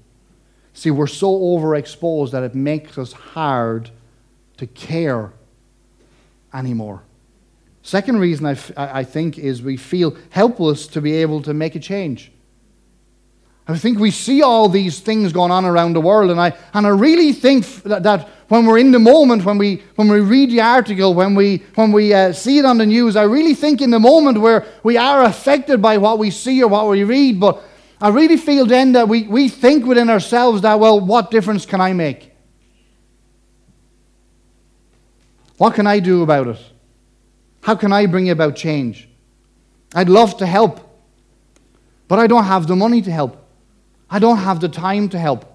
See, 0.73 0.89
we're 0.89 1.05
so 1.05 1.27
overexposed 1.37 2.31
that 2.31 2.43
it 2.43 2.55
makes 2.55 2.97
us 2.97 3.11
hard 3.11 3.89
to 4.55 4.65
care 4.67 5.33
anymore. 6.53 7.03
Second 7.83 8.19
reason 8.19 8.45
I, 8.45 8.51
f- 8.51 8.71
I 8.77 9.03
think 9.03 9.37
is 9.37 9.61
we 9.61 9.75
feel 9.75 10.15
helpless 10.29 10.87
to 10.87 11.01
be 11.01 11.11
able 11.15 11.41
to 11.41 11.53
make 11.53 11.75
a 11.75 11.79
change. 11.81 12.31
I 13.71 13.77
think 13.77 13.99
we 13.99 14.11
see 14.11 14.41
all 14.41 14.67
these 14.67 14.99
things 14.99 15.31
going 15.31 15.51
on 15.51 15.65
around 15.65 15.93
the 15.93 16.01
world, 16.01 16.31
and 16.31 16.39
I, 16.39 16.53
and 16.73 16.85
I 16.85 16.89
really 16.89 17.31
think 17.31 17.65
that, 17.83 18.03
that 18.03 18.27
when 18.49 18.65
we're 18.65 18.79
in 18.79 18.91
the 18.91 18.99
moment, 18.99 19.45
when 19.45 19.57
we, 19.57 19.83
when 19.95 20.09
we 20.09 20.19
read 20.19 20.51
the 20.51 20.61
article, 20.61 21.13
when 21.13 21.35
we, 21.35 21.63
when 21.75 21.91
we 21.91 22.13
uh, 22.13 22.33
see 22.33 22.57
it 22.57 22.65
on 22.65 22.77
the 22.77 22.85
news, 22.85 23.15
I 23.15 23.23
really 23.23 23.53
think 23.53 23.81
in 23.81 23.91
the 23.91 23.99
moment 23.99 24.41
where 24.41 24.65
we 24.83 24.97
are 24.97 25.23
affected 25.23 25.81
by 25.81 25.97
what 25.97 26.19
we 26.19 26.31
see 26.31 26.61
or 26.61 26.67
what 26.67 26.89
we 26.89 27.03
read, 27.03 27.39
but 27.39 27.63
I 28.01 28.09
really 28.09 28.35
feel 28.35 28.65
then 28.65 28.91
that 28.93 29.07
we, 29.07 29.23
we 29.23 29.47
think 29.47 29.85
within 29.85 30.09
ourselves 30.09 30.63
that, 30.63 30.79
well, 30.79 30.99
what 30.99 31.31
difference 31.31 31.65
can 31.65 31.79
I 31.79 31.93
make? 31.93 32.33
What 35.57 35.75
can 35.75 35.87
I 35.87 35.99
do 35.99 36.23
about 36.23 36.47
it? 36.47 36.59
How 37.61 37.75
can 37.75 37.93
I 37.93 38.07
bring 38.07 38.29
about 38.29 38.55
change? 38.55 39.07
I'd 39.93 40.09
love 40.09 40.37
to 40.37 40.45
help, 40.45 40.79
but 42.07 42.17
I 42.17 42.27
don't 42.27 42.45
have 42.45 42.67
the 42.67 42.75
money 42.75 43.01
to 43.03 43.11
help. 43.11 43.40
I 44.11 44.19
don't 44.19 44.37
have 44.37 44.59
the 44.59 44.69
time 44.69 45.09
to 45.09 45.17
help. 45.17 45.45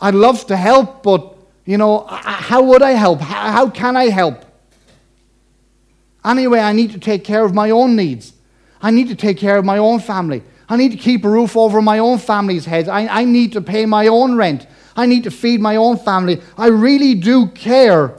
I'd 0.00 0.14
love 0.14 0.46
to 0.48 0.56
help, 0.56 1.02
but, 1.02 1.34
you 1.64 1.78
know, 1.78 2.04
how 2.08 2.62
would 2.62 2.82
I 2.82 2.90
help? 2.90 3.20
How 3.20 3.70
can 3.70 3.96
I 3.96 4.10
help? 4.10 4.44
Anyway, 6.24 6.58
I 6.58 6.72
need 6.72 6.92
to 6.92 6.98
take 6.98 7.24
care 7.24 7.44
of 7.44 7.54
my 7.54 7.70
own 7.70 7.96
needs. 7.96 8.34
I 8.82 8.90
need 8.90 9.08
to 9.08 9.14
take 9.14 9.38
care 9.38 9.56
of 9.56 9.64
my 9.64 9.78
own 9.78 10.00
family. 10.00 10.42
I 10.68 10.76
need 10.76 10.90
to 10.90 10.98
keep 10.98 11.24
a 11.24 11.30
roof 11.30 11.56
over 11.56 11.80
my 11.80 12.00
own 12.00 12.18
family's 12.18 12.66
heads. 12.66 12.88
I, 12.88 13.06
I 13.06 13.24
need 13.24 13.52
to 13.52 13.60
pay 13.60 13.86
my 13.86 14.08
own 14.08 14.34
rent. 14.34 14.66
I 14.96 15.06
need 15.06 15.24
to 15.24 15.30
feed 15.30 15.60
my 15.60 15.76
own 15.76 15.96
family. 15.96 16.42
I 16.58 16.66
really 16.66 17.14
do 17.14 17.46
care 17.46 18.16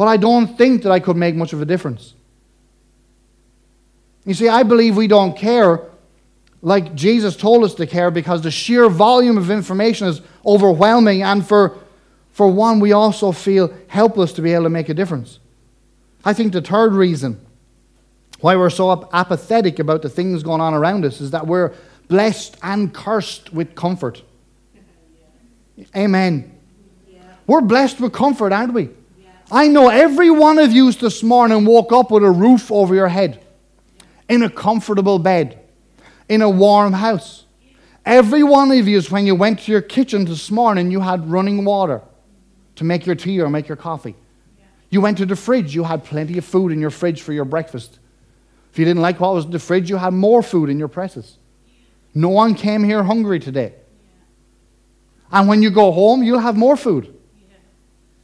but 0.00 0.08
I 0.08 0.16
don't 0.16 0.56
think 0.56 0.84
that 0.84 0.92
I 0.92 0.98
could 0.98 1.18
make 1.18 1.34
much 1.34 1.52
of 1.52 1.60
a 1.60 1.66
difference. 1.66 2.14
You 4.24 4.32
see, 4.32 4.48
I 4.48 4.62
believe 4.62 4.96
we 4.96 5.06
don't 5.06 5.36
care 5.36 5.89
like 6.62 6.94
Jesus 6.94 7.36
told 7.36 7.64
us 7.64 7.74
to 7.74 7.86
care 7.86 8.10
because 8.10 8.42
the 8.42 8.50
sheer 8.50 8.88
volume 8.88 9.38
of 9.38 9.50
information 9.50 10.08
is 10.08 10.20
overwhelming, 10.44 11.22
and 11.22 11.46
for, 11.46 11.78
for 12.32 12.48
one, 12.48 12.80
we 12.80 12.92
also 12.92 13.32
feel 13.32 13.72
helpless 13.88 14.32
to 14.34 14.42
be 14.42 14.52
able 14.52 14.64
to 14.64 14.70
make 14.70 14.88
a 14.88 14.94
difference. 14.94 15.38
I 16.24 16.32
think 16.32 16.52
the 16.52 16.60
third 16.60 16.92
reason 16.92 17.40
why 18.40 18.56
we're 18.56 18.70
so 18.70 19.08
apathetic 19.12 19.78
about 19.78 20.02
the 20.02 20.08
things 20.08 20.42
going 20.42 20.60
on 20.60 20.74
around 20.74 21.04
us 21.04 21.20
is 21.20 21.30
that 21.30 21.46
we're 21.46 21.72
blessed 22.08 22.56
and 22.62 22.92
cursed 22.92 23.52
with 23.52 23.74
comfort. 23.74 24.22
Amen. 25.96 26.58
Yeah. 27.08 27.20
We're 27.46 27.60
blessed 27.60 28.00
with 28.00 28.12
comfort, 28.12 28.52
aren't 28.52 28.74
we? 28.74 28.90
I 29.52 29.66
know 29.66 29.88
every 29.88 30.30
one 30.30 30.58
of 30.58 30.72
you 30.72 30.92
this 30.92 31.22
morning 31.22 31.64
woke 31.64 31.92
up 31.92 32.10
with 32.10 32.22
a 32.22 32.30
roof 32.30 32.70
over 32.70 32.94
your 32.94 33.08
head, 33.08 33.42
in 34.28 34.42
a 34.42 34.50
comfortable 34.50 35.18
bed, 35.18 35.59
in 36.30 36.40
a 36.42 36.48
warm 36.48 36.92
house. 36.92 37.44
Every 38.06 38.42
one 38.42 38.70
of 38.70 38.88
you, 38.88 39.02
when 39.02 39.26
you 39.26 39.34
went 39.34 39.58
to 39.60 39.72
your 39.72 39.82
kitchen 39.82 40.24
this 40.24 40.50
morning, 40.50 40.90
you 40.90 41.00
had 41.00 41.28
running 41.28 41.64
water 41.64 42.00
to 42.76 42.84
make 42.84 43.04
your 43.04 43.16
tea 43.16 43.40
or 43.40 43.50
make 43.50 43.68
your 43.68 43.76
coffee. 43.76 44.14
You 44.88 45.00
went 45.00 45.18
to 45.18 45.26
the 45.26 45.36
fridge, 45.36 45.74
you 45.74 45.84
had 45.84 46.04
plenty 46.04 46.38
of 46.38 46.44
food 46.44 46.72
in 46.72 46.80
your 46.80 46.90
fridge 46.90 47.20
for 47.20 47.32
your 47.32 47.44
breakfast. 47.44 47.98
If 48.72 48.78
you 48.78 48.84
didn't 48.84 49.02
like 49.02 49.18
what 49.18 49.34
was 49.34 49.44
in 49.44 49.50
the 49.50 49.58
fridge, 49.58 49.90
you 49.90 49.96
had 49.96 50.14
more 50.14 50.42
food 50.42 50.70
in 50.70 50.78
your 50.78 50.88
presses. 50.88 51.36
No 52.14 52.28
one 52.28 52.54
came 52.54 52.84
here 52.84 53.02
hungry 53.02 53.40
today. 53.40 53.74
And 55.32 55.48
when 55.48 55.62
you 55.62 55.70
go 55.70 55.90
home, 55.90 56.22
you'll 56.22 56.38
have 56.38 56.56
more 56.56 56.76
food. 56.76 57.16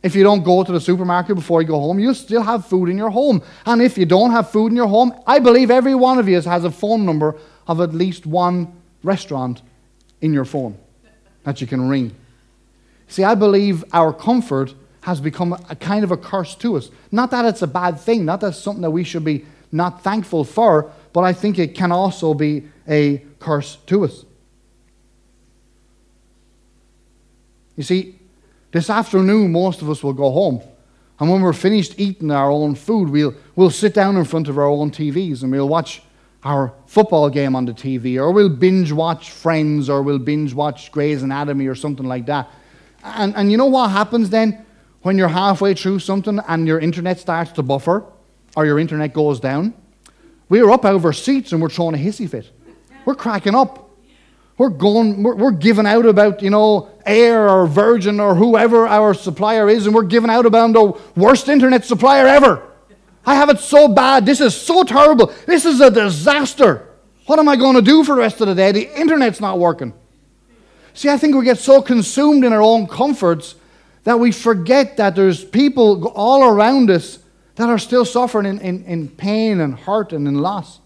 If 0.03 0.15
you 0.15 0.23
don't 0.23 0.45
go 0.45 0.63
to 0.63 0.73
the 0.73 0.81
supermarket 0.81 1.35
before 1.35 1.61
you 1.61 1.69
go 1.69 1.81
home, 1.81 1.99
you 1.99 2.15
still 2.15 2.43
have 2.43 2.67
food 2.67 2.89
in 2.89 2.97
your 2.97 3.11
home. 3.11 3.43
And 3.65 3.83
if 3.83 3.99
you 3.99 4.07
don't 4.07 4.31
have 4.31 4.51
food 4.51 4.69
in 4.69 4.77
your 4.77 4.87
home, 4.87 5.13
I 5.27 5.41
believe 5.41 5.73
every 5.73 5.97
one 5.97 6.19
of 6.19 6.29
you 6.29 6.41
has 6.41 6.65
a 6.65 6.71
phone 6.71 7.05
number 7.05 7.37
of 7.67 7.81
at 7.81 7.95
least 7.95 8.27
one 8.27 8.73
restaurant 9.03 9.63
in 10.21 10.33
your 10.33 10.45
phone 10.45 10.77
that 11.45 11.61
you 11.61 11.67
can 11.67 11.89
ring. 11.89 12.15
See, 13.09 13.25
I 13.25 13.35
believe 13.35 13.85
our 13.93 14.13
comfort 14.13 14.75
has 15.03 15.21
become 15.21 15.53
a 15.71 15.77
kind 15.77 16.03
of 16.03 16.11
a 16.11 16.17
curse 16.17 16.57
to 16.57 16.77
us. 16.77 16.91
Not 17.13 17.31
that 17.31 17.45
it's 17.45 17.63
a 17.63 17.67
bad 17.67 18.01
thing, 18.01 18.25
not 18.25 18.41
that 18.41 18.49
it's 18.49 18.59
something 18.59 18.83
that 18.83 18.91
we 18.91 19.05
should 19.05 19.25
be 19.25 19.45
not 19.71 20.03
thankful 20.03 20.45
for, 20.45 20.91
but 21.13 21.23
I 21.23 21.33
think 21.33 21.59
it 21.59 21.75
can 21.75 21.93
also 21.93 22.35
be 22.35 22.65
a 22.89 23.25
curse 23.39 23.77
to 23.87 24.05
us. 24.05 24.25
You 27.77 27.83
see, 27.83 28.19
this 28.73 28.91
afternoon, 28.91 29.53
most 29.53 29.83
of 29.83 29.91
us 29.91 30.03
will 30.03 30.13
go 30.13 30.31
home. 30.31 30.61
And 31.19 31.31
when 31.31 31.41
we're 31.41 31.53
finished 31.53 31.95
eating 31.99 32.31
our 32.31 32.51
own 32.51 32.75
food, 32.75 33.09
we'll, 33.09 33.35
we'll 33.55 33.71
sit 33.71 33.95
down 33.95 34.17
in 34.17 34.25
front 34.25 34.49
of 34.49 34.59
our 34.59 34.67
own 34.67 34.91
TVs 34.91 35.43
and 35.43 35.53
we'll 35.53 35.69
watch 35.69 36.03
our 36.47 36.73
football 36.87 37.29
game 37.29 37.57
on 37.57 37.65
the 37.65 37.73
TV, 37.73 38.19
or 38.19 38.31
we'll 38.31 38.49
binge 38.49 38.93
watch 38.93 39.33
Friends, 39.33 39.91
or 39.91 40.01
we'll 40.03 40.21
binge 40.21 40.55
watch 40.55 40.93
Grey's 40.93 41.25
Anatomy, 41.25 41.67
or 41.67 41.75
something 41.75 42.07
like 42.07 42.27
that. 42.27 42.49
And, 43.03 43.35
and 43.35 43.51
you 43.51 43.57
know 43.57 43.67
what 43.67 43.91
happens 43.91 44.31
then 44.31 44.65
when 45.03 45.19
you're 45.19 45.29
halfway 45.29 45.75
through 45.75 45.99
something 45.99 46.39
and 46.47 46.67
your 46.67 46.79
internet 46.79 47.19
starts 47.19 47.51
to 47.53 47.63
buffer, 47.63 48.05
or 48.57 48.65
your 48.65 48.79
internet 48.79 49.13
goes 49.13 49.41
down? 49.41 49.75
We're 50.49 50.71
up 50.71 50.85
out 50.85 50.95
of 50.95 51.05
our 51.05 51.13
seats 51.13 51.51
and 51.51 51.61
we're 51.61 51.69
throwing 51.69 51.97
a 51.97 51.99
hissy 51.99 52.31
fit. 52.31 52.49
We're 53.05 53.17
cracking 53.17 53.57
up. 53.57 53.91
We're 54.57 54.69
going, 54.69 55.25
we're, 55.25 55.35
we're 55.35 55.51
giving 55.51 55.85
out 55.85 56.07
about, 56.07 56.43
you 56.43 56.51
know, 56.51 56.89
Eir 57.07 57.51
or 57.51 57.67
Virgin 57.67 58.21
or 58.21 58.37
whoever 58.37 58.87
our 58.87 59.15
supplier 59.15 59.69
is, 59.69 59.87
and 59.87 59.95
we're 59.95 60.05
giving 60.05 60.31
out 60.31 60.47
about 60.47 60.73
the 60.73 61.21
worst 61.21 61.49
internet 61.49 61.85
supplier 61.85 62.27
ever. 62.29 62.63
I 63.27 63.35
have 63.35 63.51
it 63.51 63.59
so 63.59 63.89
bad. 63.89 64.25
This 64.25 64.41
is 64.41 64.55
so 64.55 64.85
terrible. 64.85 65.35
This 65.47 65.65
is 65.65 65.81
a 65.81 65.91
disaster. 65.91 66.89
What 67.27 67.41
am 67.41 67.49
I 67.49 67.57
going 67.57 67.75
to 67.75 67.83
do 67.83 68.05
for 68.05 68.15
the 68.15 68.21
rest 68.21 68.41
of 68.41 68.47
the 68.47 68.55
day? 68.55 68.71
The 68.71 68.99
internet's 68.99 69.41
not 69.41 69.59
working. 69.59 69.93
See, 70.95 71.11
I 71.11 71.19
think 71.19 71.35
we 71.35 71.45
get 71.45 71.59
so 71.59 71.83
consumed 71.83 72.45
in 72.45 72.53
our 72.53 72.63
own 72.63 72.87
comforts 72.87 73.57
that 74.05 74.21
we 74.21 74.31
forget 74.31 74.97
that 74.99 75.17
there's 75.17 75.45
people 75.45 76.07
all 76.15 76.45
around 76.45 76.89
us 76.89 77.19
that 77.57 77.69
are 77.69 77.79
still 77.79 78.05
suffering 78.05 78.47
in, 78.47 78.61
in, 78.61 78.85
in 78.85 79.09
pain 79.09 79.61
and 79.61 79.77
hurt 79.77 80.13
and 80.13 80.29
in 80.29 80.37
loss 80.37 80.79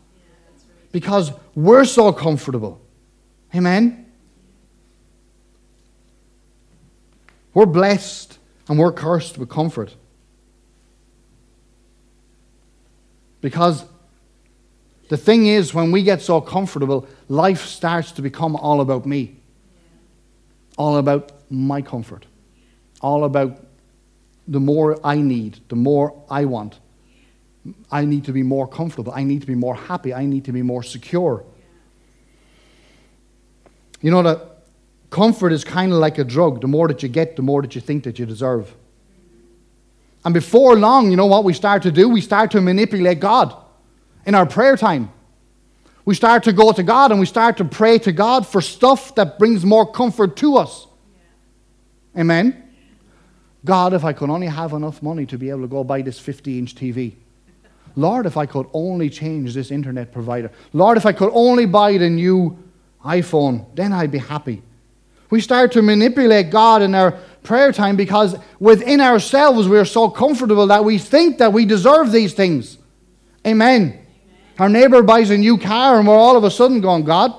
because 0.93 1.33
we're 1.55 1.85
so 1.85 2.13
comfortable. 2.13 2.81
Amen? 3.55 4.11
We're 7.53 7.67
blessed 7.67 8.39
and 8.69 8.79
we're 8.79 8.93
cursed 8.93 9.37
with 9.37 9.51
comfort. 9.51 9.95
Because 13.41 13.85
the 15.09 15.17
thing 15.17 15.47
is, 15.47 15.75
when 15.75 15.91
we 15.91 16.03
get 16.03 16.23
so 16.23 16.41
comfortable, 16.41 17.07
life 17.29 17.65
starts 17.65 18.13
to 18.13 18.23
become 18.23 18.55
all 18.57 18.81
about 18.81 19.07
me, 19.07 19.37
all 20.77 20.99
about 20.99 21.33
my 21.51 21.83
comfort, 21.83 22.27
all 23.01 23.25
about 23.25 23.59
the 24.47 24.61
more 24.61 24.99
I 25.05 25.17
need, 25.17 25.61
the 25.69 25.77
more 25.77 26.15
I 26.31 26.45
want. 26.45 26.79
I 27.91 28.05
need 28.05 28.25
to 28.25 28.33
be 28.33 28.43
more 28.43 28.67
comfortable. 28.67 29.13
I 29.13 29.23
need 29.23 29.41
to 29.43 29.47
be 29.47 29.55
more 29.55 29.75
happy. 29.75 30.15
I 30.15 30.27
need 30.27 30.45
to 30.47 30.53
be 30.53 30.63
more 30.63 30.83
secure. 30.83 31.45
You 34.01 34.11
know 34.11 34.23
that 34.23 34.65
comfort 35.11 35.53
is 35.53 35.65
kind 35.65 35.93
of 35.93 35.99
like 35.99 36.19
a 36.19 36.25
drug. 36.25 36.61
The 36.61 36.69
more 36.69 36.89
that 36.89 37.03
you 37.03 37.09
get, 37.09 37.37
the 37.37 37.43
more 37.43 37.63
that 37.63 37.75
you 37.75 37.81
think 37.81 38.05
that 38.05 38.19
you 38.19 38.27
deserve. 38.27 38.75
And 40.25 40.35
before 40.35 40.77
long, 40.77 41.11
you 41.11 41.17
know 41.17 41.27
what 41.27 41.45
we 41.45 41.55
start 41.55 41.83
to 41.85 41.93
do? 41.93 42.09
We 42.09 42.21
start 42.21 42.51
to 42.53 42.61
manipulate 42.61 43.21
God 43.21 43.55
in 44.27 44.35
our 44.35 44.47
prayer 44.47 44.77
time. 44.77 45.11
We 46.05 46.15
start 46.15 46.45
to 46.45 46.53
go 46.53 46.73
to 46.73 46.83
God 46.83 47.11
and 47.11 47.21
we 47.21 47.27
start 47.27 47.57
to 47.59 47.65
pray 47.65 47.99
to 48.01 48.13
God 48.13 48.47
for 48.47 48.61
stuff 48.61 49.15
that 49.15 49.39
brings 49.39 49.65
more 49.65 49.91
comfort 49.91 50.37
to 50.39 50.57
us. 50.57 50.87
Amen? 52.17 52.71
God, 53.65 53.93
if 53.93 54.05
I 54.05 54.13
could 54.13 54.31
only 54.31 54.47
have 54.47 54.73
enough 54.73 55.03
money 55.03 55.27
to 55.27 55.39
be 55.39 55.51
able 55.51 55.63
to 55.63 55.69
go 55.69 55.85
buy 55.85 56.03
this 56.03 56.19
50 56.19 56.59
inch 56.59 56.75
TV. 56.75 57.15
Lord, 57.97 58.27
if 58.27 58.37
I 58.37 58.47
could 58.47 58.67
only 58.73 59.11
change 59.11 59.55
this 59.55 59.71
internet 59.71 60.13
provider. 60.13 60.51
Lord, 60.73 60.97
if 60.97 61.07
I 61.07 61.13
could 61.13 61.31
only 61.33 61.67
buy 61.67 61.99
the 61.99 62.09
new 62.09 62.59
iPhone, 63.05 63.67
then 63.75 63.93
I'd 63.93 64.11
be 64.11 64.19
happy. 64.19 64.63
We 65.29 65.41
start 65.41 65.73
to 65.73 65.83
manipulate 65.83 66.51
God 66.51 66.83
in 66.83 66.95
our 66.95 67.19
prayer 67.43 67.73
time 67.73 67.97
because 67.97 68.37
within 68.59 69.01
ourselves 69.01 69.69
we're 69.69 69.85
so 69.85 70.09
comfortable 70.11 70.67
that 70.69 70.85
we 70.85 70.99
think 70.99 71.39
that 71.39 71.53
we 71.53 71.65
deserve 71.65 72.13
these 72.13 72.35
things. 72.35 72.79
Amen. 73.47 73.83
Amen. 73.83 74.07
Our 74.59 74.69
neighbor 74.69 75.03
buys 75.03 75.31
a 75.31 75.39
new 75.39 75.57
car 75.57 75.99
and 75.99 76.07
we're 76.07 76.15
all 76.15 76.37
of 76.37 76.45
a 76.45 76.51
sudden 76.51 76.81
going, 76.81 77.05
God, 77.05 77.35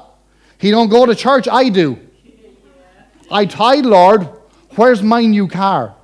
he 0.58 0.72
don't 0.72 0.90
go 0.90 1.06
to 1.06 1.16
church, 1.16 1.48
I 1.48 1.70
do. 1.70 2.00
I 3.30 3.46
tithe, 3.46 3.86
Lord, 3.86 4.28
where's 4.76 5.02
my 5.02 5.26
new 5.26 5.48
car? 5.48 5.96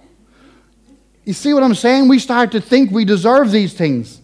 You 1.25 1.33
see 1.33 1.53
what 1.53 1.63
I'm 1.63 1.75
saying? 1.75 2.07
We 2.07 2.19
start 2.19 2.53
to 2.53 2.61
think 2.61 2.89
we 2.91 3.03
deserve 3.03 3.51
these 3.51 3.73
things. 3.73 4.21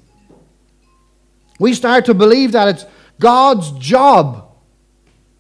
We 1.59 1.73
start 1.73 2.05
to 2.05 2.13
believe 2.13 2.53
that 2.53 2.67
it's 2.69 2.85
God's 3.19 3.71
job 3.73 4.55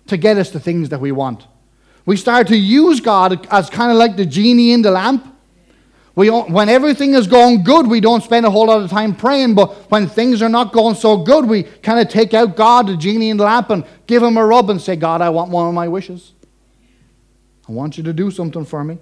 to 0.07 0.17
get 0.17 0.37
us 0.37 0.51
the 0.51 0.59
things 0.59 0.89
that 0.89 0.99
we 0.99 1.11
want. 1.11 1.47
We 2.05 2.17
start 2.17 2.47
to 2.47 2.57
use 2.57 2.99
God 2.99 3.47
as 3.49 3.69
kind 3.69 3.91
of 3.91 3.97
like 3.97 4.17
the 4.17 4.25
genie 4.25 4.73
in 4.73 4.81
the 4.81 4.91
lamp. 4.91 5.29
We 6.15 6.29
when 6.29 6.69
everything 6.69 7.15
is 7.15 7.25
going 7.25 7.63
good, 7.63 7.87
we 7.87 7.99
don't 7.99 8.23
spend 8.23 8.45
a 8.45 8.51
whole 8.51 8.67
lot 8.67 8.83
of 8.83 8.89
time 8.89 9.15
praying. 9.15 9.55
But 9.55 9.73
when 9.89 10.07
things 10.07 10.41
are 10.41 10.49
not 10.49 10.71
going 10.73 10.95
so 10.95 11.17
good, 11.17 11.45
we 11.45 11.63
kind 11.63 11.99
of 11.99 12.09
take 12.09 12.33
out 12.33 12.55
God, 12.55 12.87
the 12.87 12.97
genie 12.97 13.29
in 13.29 13.37
the 13.37 13.45
lamp, 13.45 13.69
and 13.69 13.83
give 14.05 14.21
him 14.21 14.37
a 14.37 14.45
rub 14.45 14.69
and 14.69 14.79
say, 14.79 14.95
God, 14.95 15.21
I 15.21 15.29
want 15.29 15.49
one 15.49 15.67
of 15.67 15.73
my 15.73 15.87
wishes. 15.87 16.33
I 17.67 17.71
want 17.71 17.97
you 17.97 18.03
to 18.03 18.13
do 18.13 18.29
something 18.29 18.65
for 18.65 18.83
me. 18.83 18.97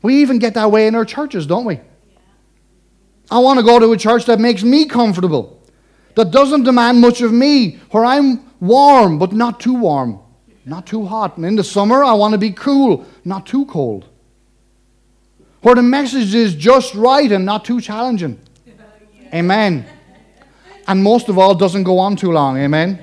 We 0.00 0.20
even 0.22 0.38
get 0.38 0.54
that 0.54 0.70
way 0.70 0.86
in 0.86 0.94
our 0.94 1.04
churches, 1.04 1.46
don't 1.46 1.64
we? 1.64 1.80
I 3.30 3.38
want 3.38 3.58
to 3.58 3.64
go 3.64 3.78
to 3.78 3.92
a 3.92 3.96
church 3.96 4.26
that 4.26 4.38
makes 4.38 4.62
me 4.62 4.86
comfortable, 4.86 5.62
that 6.14 6.30
doesn't 6.30 6.64
demand 6.64 7.00
much 7.00 7.20
of 7.22 7.32
me, 7.32 7.76
where 7.90 8.04
I'm 8.04 8.50
warm, 8.60 9.18
but 9.18 9.32
not 9.32 9.60
too 9.60 9.74
warm, 9.74 10.20
not 10.64 10.86
too 10.86 11.04
hot. 11.04 11.36
And 11.36 11.44
in 11.44 11.56
the 11.56 11.64
summer, 11.64 12.02
I 12.02 12.12
want 12.14 12.32
to 12.32 12.38
be 12.38 12.50
cool, 12.50 13.06
not 13.24 13.46
too 13.46 13.66
cold. 13.66 14.06
Where 15.62 15.74
the 15.74 15.82
message 15.82 16.34
is 16.34 16.54
just 16.54 16.94
right 16.94 17.30
and 17.30 17.44
not 17.44 17.64
too 17.64 17.80
challenging. 17.80 18.40
Amen. 19.32 19.86
And 20.86 21.02
most 21.02 21.28
of 21.28 21.38
all, 21.38 21.54
doesn't 21.54 21.84
go 21.84 21.98
on 21.98 22.16
too 22.16 22.30
long. 22.30 22.58
Amen. 22.58 23.00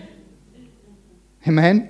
Amen. 1.48 1.89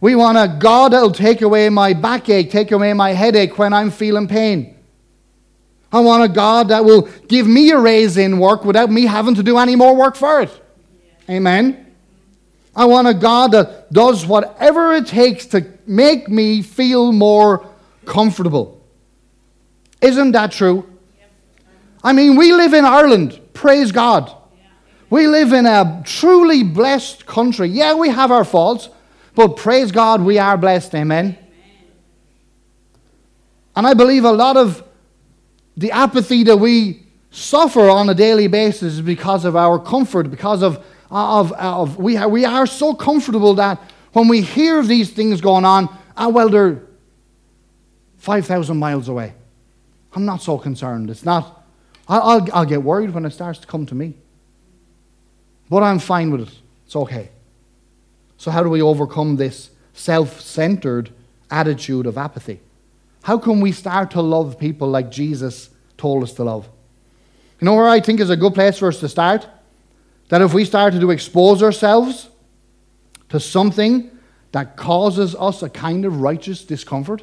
We 0.00 0.14
want 0.14 0.38
a 0.38 0.56
God 0.58 0.92
that'll 0.92 1.12
take 1.12 1.42
away 1.42 1.68
my 1.68 1.92
backache, 1.92 2.50
take 2.50 2.72
away 2.72 2.92
my 2.92 3.12
headache 3.12 3.58
when 3.58 3.72
I'm 3.72 3.90
feeling 3.90 4.28
pain. 4.28 4.76
I 5.92 6.00
want 6.00 6.22
a 6.22 6.28
God 6.28 6.68
that 6.68 6.84
will 6.84 7.02
give 7.28 7.46
me 7.46 7.70
a 7.70 7.78
raise 7.78 8.16
in 8.16 8.38
work 8.38 8.64
without 8.64 8.90
me 8.90 9.06
having 9.06 9.34
to 9.34 9.42
do 9.42 9.58
any 9.58 9.76
more 9.76 9.94
work 9.94 10.16
for 10.16 10.40
it. 10.40 10.50
Amen. 11.28 11.89
I 12.80 12.86
want 12.86 13.08
a 13.08 13.12
God 13.12 13.52
that 13.52 13.92
does 13.92 14.24
whatever 14.24 14.94
it 14.94 15.06
takes 15.06 15.44
to 15.48 15.66
make 15.86 16.30
me 16.30 16.62
feel 16.62 17.12
more 17.12 17.68
comfortable. 18.06 18.82
Isn't 20.00 20.32
that 20.32 20.50
true? 20.50 20.88
I 22.02 22.14
mean, 22.14 22.36
we 22.36 22.54
live 22.54 22.72
in 22.72 22.86
Ireland. 22.86 23.38
Praise 23.52 23.92
God. 23.92 24.34
We 25.10 25.26
live 25.26 25.52
in 25.52 25.66
a 25.66 26.02
truly 26.06 26.62
blessed 26.62 27.26
country. 27.26 27.68
Yeah, 27.68 27.96
we 27.96 28.08
have 28.08 28.30
our 28.30 28.46
faults. 28.46 28.88
But 29.34 29.58
praise 29.58 29.92
God, 29.92 30.22
we 30.22 30.38
are 30.38 30.56
blessed. 30.56 30.94
Amen. 30.94 31.36
And 33.76 33.86
I 33.86 33.92
believe 33.92 34.24
a 34.24 34.32
lot 34.32 34.56
of 34.56 34.82
the 35.76 35.92
apathy 35.92 36.44
that 36.44 36.56
we 36.56 37.02
suffer 37.30 37.90
on 37.90 38.08
a 38.08 38.14
daily 38.14 38.46
basis 38.46 38.94
is 38.94 39.02
because 39.02 39.44
of 39.44 39.54
our 39.54 39.78
comfort, 39.78 40.30
because 40.30 40.62
of, 40.62 40.82
of, 41.10 41.52
of 41.52 41.98
we, 41.98 42.16
are, 42.16 42.28
we 42.28 42.44
are 42.44 42.66
so 42.66 42.94
comfortable 42.94 43.54
that 43.54 43.80
when 44.12 44.28
we 44.28 44.42
hear 44.42 44.78
of 44.78 44.88
these 44.88 45.10
things 45.10 45.40
going 45.40 45.64
on, 45.64 45.88
ah, 46.16 46.28
well, 46.28 46.48
they're 46.48 46.82
5,000 48.18 48.76
miles 48.76 49.08
away. 49.08 49.34
I'm 50.12 50.24
not 50.24 50.42
so 50.42 50.58
concerned. 50.58 51.10
It's 51.10 51.24
not, 51.24 51.64
I'll, 52.08 52.22
I'll, 52.22 52.48
I'll 52.52 52.64
get 52.64 52.82
worried 52.82 53.10
when 53.10 53.24
it 53.24 53.30
starts 53.30 53.58
to 53.60 53.66
come 53.66 53.86
to 53.86 53.94
me. 53.94 54.14
But 55.68 55.82
I'm 55.82 55.98
fine 55.98 56.30
with 56.30 56.48
it. 56.48 56.54
It's 56.86 56.96
okay. 56.96 57.30
So, 58.36 58.50
how 58.50 58.62
do 58.62 58.68
we 58.68 58.82
overcome 58.82 59.36
this 59.36 59.70
self 59.92 60.40
centered 60.40 61.10
attitude 61.50 62.06
of 62.06 62.18
apathy? 62.18 62.60
How 63.22 63.38
can 63.38 63.60
we 63.60 63.70
start 63.70 64.10
to 64.12 64.22
love 64.22 64.58
people 64.58 64.88
like 64.88 65.10
Jesus 65.10 65.70
told 65.96 66.24
us 66.24 66.32
to 66.32 66.44
love? 66.44 66.68
You 67.60 67.66
know 67.66 67.74
where 67.74 67.88
I 67.88 68.00
think 68.00 68.18
is 68.18 68.30
a 68.30 68.36
good 68.36 68.54
place 68.54 68.78
for 68.78 68.88
us 68.88 68.98
to 69.00 69.08
start? 69.08 69.46
That 70.30 70.42
if 70.42 70.54
we 70.54 70.64
started 70.64 71.00
to 71.00 71.10
expose 71.10 71.62
ourselves 71.62 72.28
to 73.28 73.38
something 73.38 74.10
that 74.52 74.76
causes 74.76 75.34
us 75.36 75.62
a 75.62 75.68
kind 75.68 76.04
of 76.04 76.20
righteous 76.20 76.64
discomfort. 76.64 77.22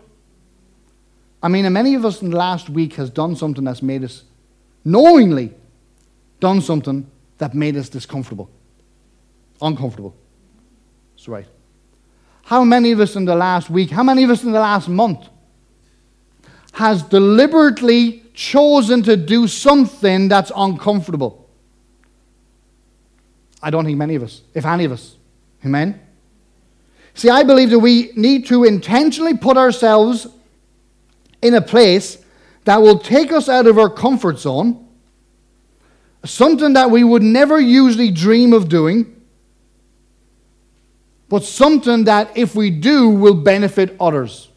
I 1.44 1.50
mean, 1.50 1.72
many 1.74 1.96
of 1.96 2.06
us 2.06 2.22
in 2.22 2.30
the 2.32 2.38
last 2.38 2.70
week 2.70 2.94
has 2.94 3.10
done 3.10 3.36
something 3.36 3.64
that's 3.64 3.82
made 3.82 4.04
us 4.04 4.24
knowingly 4.84 5.54
done 6.40 6.62
something 6.62 7.10
that 7.38 7.54
made 7.54 7.76
us 7.76 7.90
discomfortable, 7.90 8.50
uncomfortable. 9.62 10.16
That's 11.16 11.28
right. 11.28 11.48
How 12.44 12.64
many 12.64 12.92
of 12.92 13.00
us 13.00 13.16
in 13.16 13.26
the 13.26 13.36
last 13.36 13.70
week, 13.70 13.90
how 13.90 14.04
many 14.04 14.24
of 14.24 14.30
us 14.30 14.44
in 14.44 14.52
the 14.52 14.60
last 14.60 14.88
month 14.88 15.28
has 16.74 17.04
deliberately 17.04 18.24
chosen 18.34 19.04
to 19.04 19.18
do 19.18 19.48
something 19.48 20.30
that's 20.30 20.52
uncomfortable? 20.56 21.47
I 23.68 23.70
don't 23.70 23.84
think 23.84 23.98
many 23.98 24.16
of 24.16 24.24
us, 24.24 24.42
if 24.54 24.66
any 24.66 24.86
of 24.86 24.94
us. 24.94 25.18
Amen? 25.66 26.00
See, 27.14 27.30
I 27.30 27.44
believe 27.44 27.70
that 27.72 27.80
we 27.80 28.12
need 28.16 28.46
to 28.48 28.64
intentionally 28.64 29.36
put 29.36 29.58
ourselves 29.58 30.28
in 31.42 31.54
a 31.54 31.62
place 31.62 32.18
that 32.64 32.82
will 32.82 33.00
take 33.00 33.32
us 33.32 33.50
out 33.50 33.68
of 33.68 33.78
our 33.78 33.90
comfort 33.90 34.40
zone, 34.40 34.88
something 36.24 36.74
that 36.74 36.92
we 36.92 37.04
would 37.04 37.24
never 37.24 37.60
usually 37.60 38.12
dream 38.12 38.54
of 38.54 38.70
doing 38.70 39.18
but 41.30 41.44
something 41.44 42.06
that 42.06 42.38
if 42.38 42.56
we 42.56 42.70
do 42.70 43.10
will 43.10 43.34
benefit 43.34 43.96
others. 44.00 44.50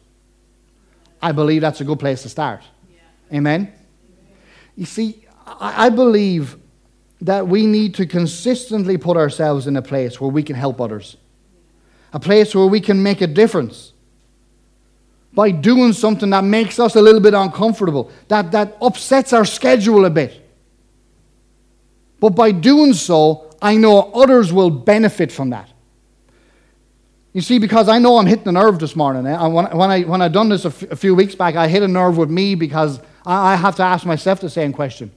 I 1.21 1.31
believe 1.31 1.61
that's 1.61 1.81
a 1.81 1.83
good 1.83 1.99
place 1.99 2.23
to 2.23 2.29
start. 2.29 2.61
Yeah. 2.89 3.37
Amen? 3.37 3.73
You 4.75 4.85
see, 4.85 5.25
I, 5.45 5.87
I 5.87 5.89
believe 5.89 6.55
that 7.21 7.47
we 7.47 7.67
need 7.67 7.93
to 7.95 8.05
consistently 8.05 8.97
put 8.97 9.15
ourselves 9.15 9.67
in 9.67 9.77
a 9.77 9.81
place 9.81 10.19
where 10.19 10.31
we 10.31 10.41
can 10.41 10.55
help 10.55 10.81
others, 10.81 11.17
a 12.13 12.19
place 12.19 12.55
where 12.55 12.65
we 12.65 12.81
can 12.81 13.01
make 13.01 13.21
a 13.21 13.27
difference 13.27 13.93
by 15.33 15.51
doing 15.51 15.93
something 15.93 16.31
that 16.31 16.43
makes 16.43 16.79
us 16.79 16.95
a 16.95 17.01
little 17.01 17.21
bit 17.21 17.33
uncomfortable, 17.33 18.11
that, 18.27 18.51
that 18.51 18.75
upsets 18.81 19.31
our 19.31 19.45
schedule 19.45 20.05
a 20.05 20.09
bit. 20.09 20.37
But 22.19 22.31
by 22.31 22.51
doing 22.51 22.93
so, 22.93 23.49
I 23.61 23.77
know 23.77 24.11
others 24.11 24.51
will 24.51 24.69
benefit 24.69 25.31
from 25.31 25.51
that. 25.51 25.69
You 27.33 27.41
see, 27.41 27.59
because 27.59 27.87
I 27.87 27.97
know 27.99 28.17
I'm 28.17 28.25
hitting 28.25 28.47
a 28.47 28.51
nerve 28.51 28.79
this 28.79 28.95
morning. 28.95 29.25
Eh? 29.25 29.47
When, 29.47 29.65
when, 29.77 29.89
I, 29.89 30.01
when 30.01 30.21
I 30.21 30.27
done 30.27 30.49
this 30.49 30.65
a, 30.65 30.67
f- 30.67 30.91
a 30.91 30.95
few 30.97 31.15
weeks 31.15 31.33
back, 31.33 31.55
I 31.55 31.67
hit 31.67 31.81
a 31.81 31.87
nerve 31.87 32.17
with 32.17 32.29
me 32.29 32.55
because 32.55 32.99
I, 33.25 33.53
I 33.53 33.55
have 33.55 33.77
to 33.77 33.83
ask 33.83 34.05
myself 34.05 34.41
the 34.41 34.49
same 34.49 34.73
question. 34.73 35.11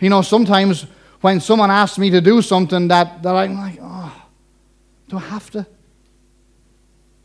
You 0.00 0.10
know, 0.10 0.22
sometimes 0.22 0.86
when 1.20 1.40
someone 1.40 1.70
asks 1.70 1.98
me 1.98 2.10
to 2.10 2.20
do 2.20 2.42
something 2.42 2.88
that, 2.88 3.22
that 3.22 3.34
I'm 3.34 3.56
like, 3.56 3.78
oh, 3.80 4.22
do 5.08 5.16
I 5.16 5.20
have 5.20 5.50
to? 5.52 5.66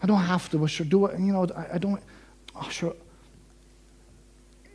I 0.01 0.07
don't 0.07 0.21
have 0.21 0.49
to, 0.51 0.57
but 0.57 0.67
sure, 0.69 0.85
do 0.85 1.05
it. 1.07 1.19
You 1.19 1.33
know, 1.33 1.47
I, 1.55 1.75
I 1.75 1.77
don't, 1.77 2.01
oh, 2.55 2.69
sure. 2.69 2.95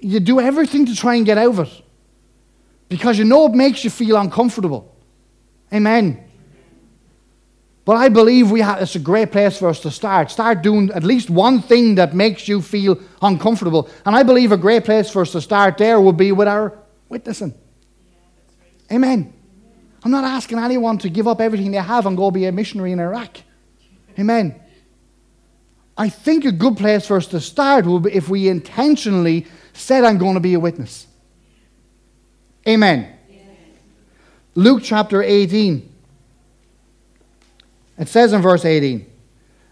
You 0.00 0.20
do 0.20 0.40
everything 0.40 0.84
to 0.86 0.94
try 0.94 1.14
and 1.14 1.24
get 1.24 1.38
out 1.38 1.58
of 1.58 1.60
it 1.60 1.82
because 2.88 3.18
you 3.18 3.24
know 3.24 3.46
it 3.46 3.54
makes 3.54 3.84
you 3.84 3.90
feel 3.90 4.16
uncomfortable. 4.16 4.94
Amen. 5.72 6.22
But 7.84 7.96
I 7.96 8.08
believe 8.08 8.50
we 8.50 8.60
have, 8.60 8.80
it's 8.80 8.96
a 8.96 8.98
great 8.98 9.32
place 9.32 9.58
for 9.58 9.68
us 9.68 9.80
to 9.80 9.90
start. 9.90 10.30
Start 10.30 10.62
doing 10.62 10.90
at 10.92 11.04
least 11.04 11.28
one 11.28 11.60
thing 11.60 11.96
that 11.96 12.14
makes 12.14 12.48
you 12.48 12.62
feel 12.62 12.98
uncomfortable. 13.20 13.88
And 14.06 14.16
I 14.16 14.22
believe 14.22 14.52
a 14.52 14.56
great 14.56 14.84
place 14.84 15.10
for 15.10 15.22
us 15.22 15.32
to 15.32 15.40
start 15.40 15.76
there 15.78 16.00
would 16.00 16.16
be 16.16 16.32
with 16.32 16.48
our 16.48 16.78
witnessing. 17.08 17.54
Amen. 18.92 19.32
I'm 20.04 20.10
not 20.10 20.24
asking 20.24 20.58
anyone 20.58 20.98
to 20.98 21.08
give 21.08 21.26
up 21.26 21.40
everything 21.40 21.70
they 21.70 21.78
have 21.78 22.06
and 22.06 22.16
go 22.16 22.30
be 22.30 22.44
a 22.44 22.52
missionary 22.52 22.92
in 22.92 23.00
Iraq. 23.00 23.38
Amen. 24.18 24.60
I 25.96 26.08
think 26.08 26.44
a 26.44 26.52
good 26.52 26.76
place 26.76 27.06
for 27.06 27.16
us 27.16 27.26
to 27.28 27.40
start 27.40 27.86
would 27.86 28.02
be 28.04 28.12
if 28.12 28.28
we 28.28 28.48
intentionally 28.48 29.46
said, 29.72 30.04
I'm 30.04 30.18
going 30.18 30.34
to 30.34 30.40
be 30.40 30.54
a 30.54 30.60
witness. 30.60 31.06
Amen. 32.68 33.16
Luke 34.54 34.82
chapter 34.82 35.22
18. 35.22 35.90
It 37.98 38.08
says 38.08 38.32
in 38.32 38.42
verse 38.42 38.64
18 38.64 39.06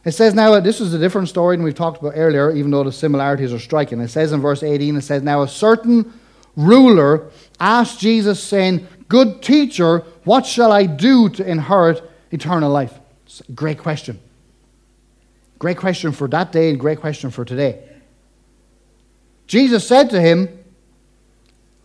It 0.05 0.13
says 0.13 0.35
now, 0.35 0.59
this 0.61 0.81
is 0.81 0.95
a 0.95 0.99
different 0.99 1.29
story 1.29 1.57
than 1.57 1.65
we've 1.65 1.75
talked 1.75 2.01
about 2.01 2.15
earlier, 2.17 2.51
even 2.53 2.71
though 2.71 2.85
the 2.85 2.93
similarities 2.93 3.53
are 3.53 3.59
striking. 3.59 4.01
It 4.01 4.09
says 4.09 4.33
in 4.33 4.41
verse 4.41 4.63
18, 4.63 4.97
it 4.97 5.03
says, 5.03 5.23
Now 5.23 5.43
a 5.43 5.49
certain 5.49 6.13
ruler 6.57 7.31
asked 7.59 7.99
Jesus, 7.99 8.43
saying, 8.43 8.87
Good 9.13 9.43
teacher, 9.43 10.05
what 10.25 10.47
shall 10.47 10.73
I 10.73 10.87
do 10.87 11.29
to 11.29 11.47
inherit 11.47 12.03
eternal 12.31 12.71
life? 12.71 12.99
Great 13.55 13.77
question. 13.77 14.19
Great 15.59 15.77
question 15.77 16.13
for 16.13 16.27
that 16.29 16.51
day 16.51 16.71
and 16.71 16.81
great 16.81 16.99
question 16.99 17.31
for 17.31 17.45
today. 17.45 17.87
Jesus 19.47 19.87
said 19.87 20.09
to 20.09 20.19
him, 20.19 20.49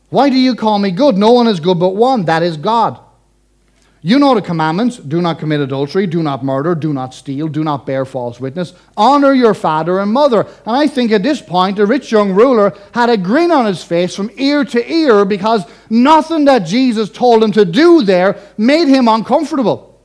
Why 0.09 0.29
do 0.29 0.37
you 0.37 0.55
call 0.55 0.79
me 0.79 0.89
good? 0.89 1.17
No 1.17 1.33
one 1.33 1.47
is 1.47 1.59
good 1.59 1.77
but 1.77 1.97
one, 1.97 2.23
that 2.23 2.43
is 2.43 2.55
God. 2.55 2.97
You 4.07 4.19
know 4.19 4.33
the 4.35 4.41
commandments 4.41 4.95
do 4.95 5.21
not 5.21 5.37
commit 5.37 5.59
adultery, 5.59 6.07
do 6.07 6.23
not 6.23 6.41
murder, 6.41 6.75
do 6.75 6.93
not 6.93 7.13
steal, 7.13 7.49
do 7.49 7.61
not 7.61 7.85
bear 7.85 8.05
false 8.05 8.39
witness, 8.39 8.71
honor 8.95 9.33
your 9.33 9.53
father 9.53 9.99
and 9.99 10.13
mother. 10.13 10.47
And 10.65 10.77
I 10.77 10.87
think 10.87 11.11
at 11.11 11.23
this 11.23 11.41
point, 11.41 11.75
the 11.75 11.85
rich 11.85 12.09
young 12.09 12.31
ruler 12.31 12.73
had 12.93 13.09
a 13.09 13.17
grin 13.17 13.51
on 13.51 13.65
his 13.65 13.83
face 13.83 14.15
from 14.15 14.31
ear 14.37 14.63
to 14.63 14.89
ear 14.89 15.25
because 15.25 15.65
nothing 15.89 16.45
that 16.45 16.59
Jesus 16.59 17.09
told 17.09 17.43
him 17.43 17.51
to 17.51 17.65
do 17.65 18.01
there 18.01 18.39
made 18.57 18.87
him 18.87 19.09
uncomfortable. 19.09 20.01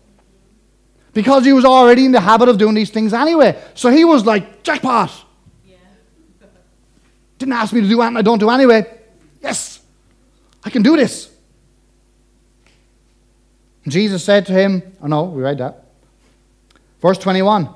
Because 1.15 1.45
he 1.45 1.53
was 1.53 1.65
already 1.65 2.05
in 2.05 2.11
the 2.11 2.19
habit 2.19 2.49
of 2.49 2.59
doing 2.59 2.75
these 2.75 2.91
things 2.91 3.13
anyway. 3.13 3.57
So 3.75 3.89
he 3.89 4.05
was 4.05 4.27
like, 4.27 4.65
jackpot. 4.65 5.13
Yeah. 5.65 5.77
Didn't 7.39 7.53
ask 7.53 7.73
me 7.73 7.83
to 7.83 7.89
do 7.89 8.03
anything 8.03 8.17
I 8.17 8.23
don't 8.23 8.41
do 8.41 8.51
anyway. 8.51 8.85
Yes, 9.41 9.79
I 10.65 10.71
can 10.71 10.83
do 10.83 10.97
this. 10.97 11.32
Jesus 13.87 14.25
said 14.25 14.47
to 14.47 14.53
him, 14.53 14.83
Oh 15.03 15.07
no, 15.07 15.25
we 15.25 15.43
read 15.43 15.59
that. 15.59 15.85
Verse 17.01 17.19
21. 17.19 17.69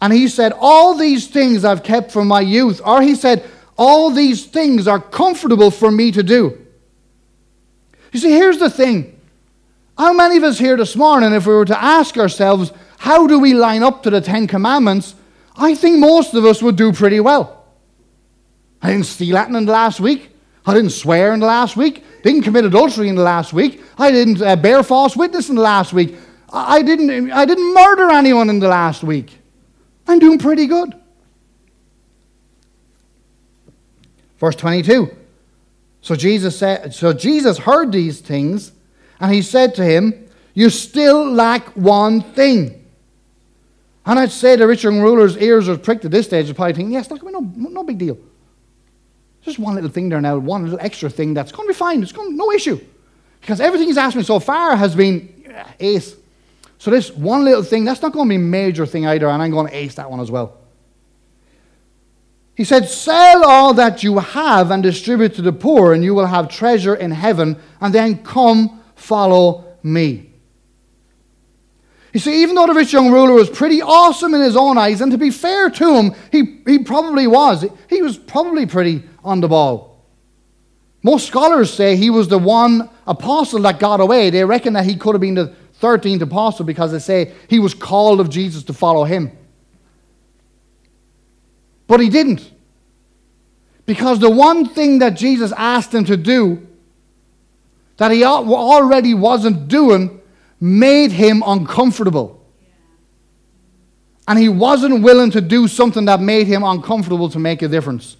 And 0.00 0.12
he 0.12 0.28
said, 0.28 0.52
All 0.58 0.94
these 0.94 1.28
things 1.28 1.64
I've 1.64 1.82
kept 1.82 2.10
from 2.10 2.28
my 2.28 2.40
youth. 2.40 2.80
Or 2.84 3.00
he 3.02 3.14
said, 3.14 3.48
All 3.76 4.10
these 4.10 4.46
things 4.46 4.88
are 4.88 5.00
comfortable 5.00 5.70
for 5.70 5.90
me 5.90 6.10
to 6.12 6.22
do. 6.22 6.58
You 8.12 8.20
see, 8.20 8.32
here's 8.32 8.58
the 8.58 8.70
thing. 8.70 9.18
How 9.96 10.12
many 10.12 10.36
of 10.36 10.42
us 10.42 10.58
here 10.58 10.76
this 10.76 10.96
morning, 10.96 11.32
if 11.32 11.46
we 11.46 11.54
were 11.54 11.64
to 11.66 11.82
ask 11.82 12.16
ourselves, 12.16 12.72
How 12.98 13.26
do 13.26 13.38
we 13.38 13.54
line 13.54 13.82
up 13.82 14.02
to 14.02 14.10
the 14.10 14.20
Ten 14.20 14.46
Commandments? 14.46 15.14
I 15.56 15.74
think 15.74 15.98
most 15.98 16.34
of 16.34 16.44
us 16.44 16.62
would 16.62 16.76
do 16.76 16.92
pretty 16.92 17.20
well. 17.20 17.64
I 18.82 18.92
didn't 18.92 19.06
steal 19.06 19.34
that 19.34 19.48
in 19.48 19.52
the 19.52 19.72
last 19.72 20.00
week. 20.00 20.30
I 20.64 20.74
didn't 20.74 20.90
swear 20.90 21.34
in 21.34 21.40
the 21.40 21.46
last 21.46 21.76
week. 21.76 22.02
Didn't 22.22 22.42
commit 22.42 22.64
adultery 22.64 23.08
in 23.08 23.14
the 23.14 23.22
last 23.22 23.52
week. 23.52 23.82
I 23.98 24.10
didn't 24.10 24.42
uh, 24.42 24.56
bear 24.56 24.82
false 24.82 25.16
witness 25.16 25.48
in 25.48 25.56
the 25.56 25.62
last 25.62 25.92
week. 25.92 26.16
I 26.52 26.82
didn't, 26.82 27.30
I 27.30 27.44
didn't 27.44 27.74
murder 27.74 28.10
anyone 28.10 28.50
in 28.50 28.58
the 28.58 28.68
last 28.68 29.02
week. 29.02 29.38
I'm 30.06 30.18
doing 30.18 30.38
pretty 30.38 30.66
good. 30.66 30.94
Verse 34.38 34.56
22. 34.56 35.16
So 36.00 36.16
Jesus 36.16 36.58
said, 36.58 36.94
so 36.94 37.12
Jesus 37.12 37.58
heard 37.58 37.92
these 37.92 38.20
things, 38.20 38.72
and 39.20 39.32
he 39.32 39.42
said 39.42 39.74
to 39.76 39.84
him, 39.84 40.28
You 40.54 40.70
still 40.70 41.30
lack 41.30 41.68
one 41.76 42.22
thing. 42.22 42.76
And 44.06 44.18
I'd 44.18 44.32
say 44.32 44.56
the 44.56 44.66
rich 44.66 44.82
young 44.82 45.00
ruler's 45.00 45.36
ears 45.36 45.68
are 45.68 45.76
pricked 45.76 46.06
at 46.06 46.10
this 46.10 46.26
stage. 46.26 46.46
They're 46.46 46.54
probably 46.54 46.72
thinking, 46.72 46.92
Yes, 46.92 47.10
look, 47.10 47.22
no, 47.22 47.40
no 47.40 47.84
big 47.84 47.98
deal. 47.98 48.18
Just 49.42 49.58
one 49.58 49.74
little 49.74 49.90
thing 49.90 50.08
there 50.08 50.20
now, 50.20 50.38
one 50.38 50.64
little 50.64 50.78
extra 50.80 51.08
thing 51.08 51.34
that's 51.34 51.52
going 51.52 51.66
to 51.66 51.72
be 51.72 51.76
fine. 51.76 52.02
It's 52.02 52.12
going, 52.12 52.36
no 52.36 52.52
issue. 52.52 52.78
Because 53.40 53.60
everything 53.60 53.88
he's 53.88 53.96
asked 53.96 54.16
me 54.16 54.22
so 54.22 54.38
far 54.38 54.76
has 54.76 54.94
been 54.94 55.44
uh, 55.54 55.64
ace. 55.80 56.14
So 56.78 56.90
this 56.90 57.10
one 57.10 57.44
little 57.44 57.62
thing, 57.62 57.84
that's 57.84 58.02
not 58.02 58.12
going 58.12 58.28
to 58.28 58.30
be 58.30 58.36
a 58.36 58.38
major 58.38 58.86
thing 58.86 59.06
either, 59.06 59.28
and 59.28 59.42
I'm 59.42 59.50
going 59.50 59.68
to 59.68 59.76
ace 59.76 59.94
that 59.94 60.10
one 60.10 60.20
as 60.20 60.30
well. 60.30 60.58
He 62.54 62.64
said, 62.64 62.88
Sell 62.88 63.44
all 63.44 63.74
that 63.74 64.02
you 64.02 64.18
have 64.18 64.70
and 64.70 64.82
distribute 64.82 65.34
to 65.36 65.42
the 65.42 65.52
poor, 65.52 65.94
and 65.94 66.04
you 66.04 66.14
will 66.14 66.26
have 66.26 66.48
treasure 66.48 66.94
in 66.94 67.10
heaven, 67.10 67.56
and 67.80 67.94
then 67.94 68.22
come 68.22 68.82
follow 68.94 69.76
me. 69.82 70.30
You 72.12 72.20
see, 72.20 72.42
even 72.42 72.56
though 72.56 72.66
the 72.66 72.74
rich 72.74 72.92
young 72.92 73.12
ruler 73.12 73.32
was 73.32 73.48
pretty 73.48 73.80
awesome 73.80 74.34
in 74.34 74.40
his 74.40 74.56
own 74.56 74.76
eyes, 74.76 75.00
and 75.00 75.12
to 75.12 75.18
be 75.18 75.30
fair 75.30 75.70
to 75.70 75.96
him, 75.96 76.14
he, 76.32 76.60
he 76.66 76.80
probably 76.80 77.26
was. 77.26 77.64
He 77.88 78.02
was 78.02 78.18
probably 78.18 78.66
pretty 78.66 79.04
on 79.24 79.40
the 79.40 79.48
ball. 79.48 80.04
Most 81.02 81.26
scholars 81.26 81.72
say 81.72 81.96
he 81.96 82.10
was 82.10 82.28
the 82.28 82.38
one 82.38 82.90
apostle 83.06 83.60
that 83.62 83.78
got 83.78 84.00
away. 84.00 84.30
They 84.30 84.44
reckon 84.44 84.74
that 84.74 84.84
he 84.84 84.96
could 84.96 85.14
have 85.14 85.20
been 85.20 85.34
the 85.34 85.54
13th 85.80 86.20
apostle 86.20 86.64
because 86.64 86.92
they 86.92 86.98
say 86.98 87.32
he 87.48 87.58
was 87.58 87.72
called 87.72 88.20
of 88.20 88.28
Jesus 88.28 88.62
to 88.64 88.72
follow 88.72 89.04
him. 89.04 89.32
But 91.86 92.00
he 92.00 92.10
didn't. 92.10 92.50
Because 93.86 94.20
the 94.20 94.30
one 94.30 94.68
thing 94.68 94.98
that 94.98 95.10
Jesus 95.10 95.52
asked 95.56 95.94
him 95.94 96.04
to 96.04 96.16
do 96.16 96.66
that 97.96 98.12
he 98.12 98.24
already 98.24 99.14
wasn't 99.14 99.68
doing 99.68 100.20
made 100.60 101.12
him 101.12 101.42
uncomfortable. 101.44 102.46
And 104.28 104.38
he 104.38 104.48
wasn't 104.48 105.02
willing 105.02 105.30
to 105.32 105.40
do 105.40 105.66
something 105.66 106.04
that 106.04 106.20
made 106.20 106.46
him 106.46 106.62
uncomfortable 106.62 107.28
to 107.30 107.38
make 107.38 107.62
a 107.62 107.68
difference. 107.68 108.16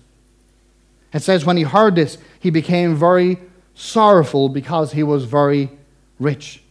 It 1.13 1.23
says, 1.23 1.45
when 1.45 1.57
he 1.57 1.65
heard 1.65 1.97
this, 1.97 2.19
he 2.39 2.51
became 2.51 2.95
very 2.95 3.39
sorrowful 3.75 4.49
because 4.49 4.93
he 4.93 5.03
was 5.03 5.25
very 5.25 5.71
rich. 6.19 6.63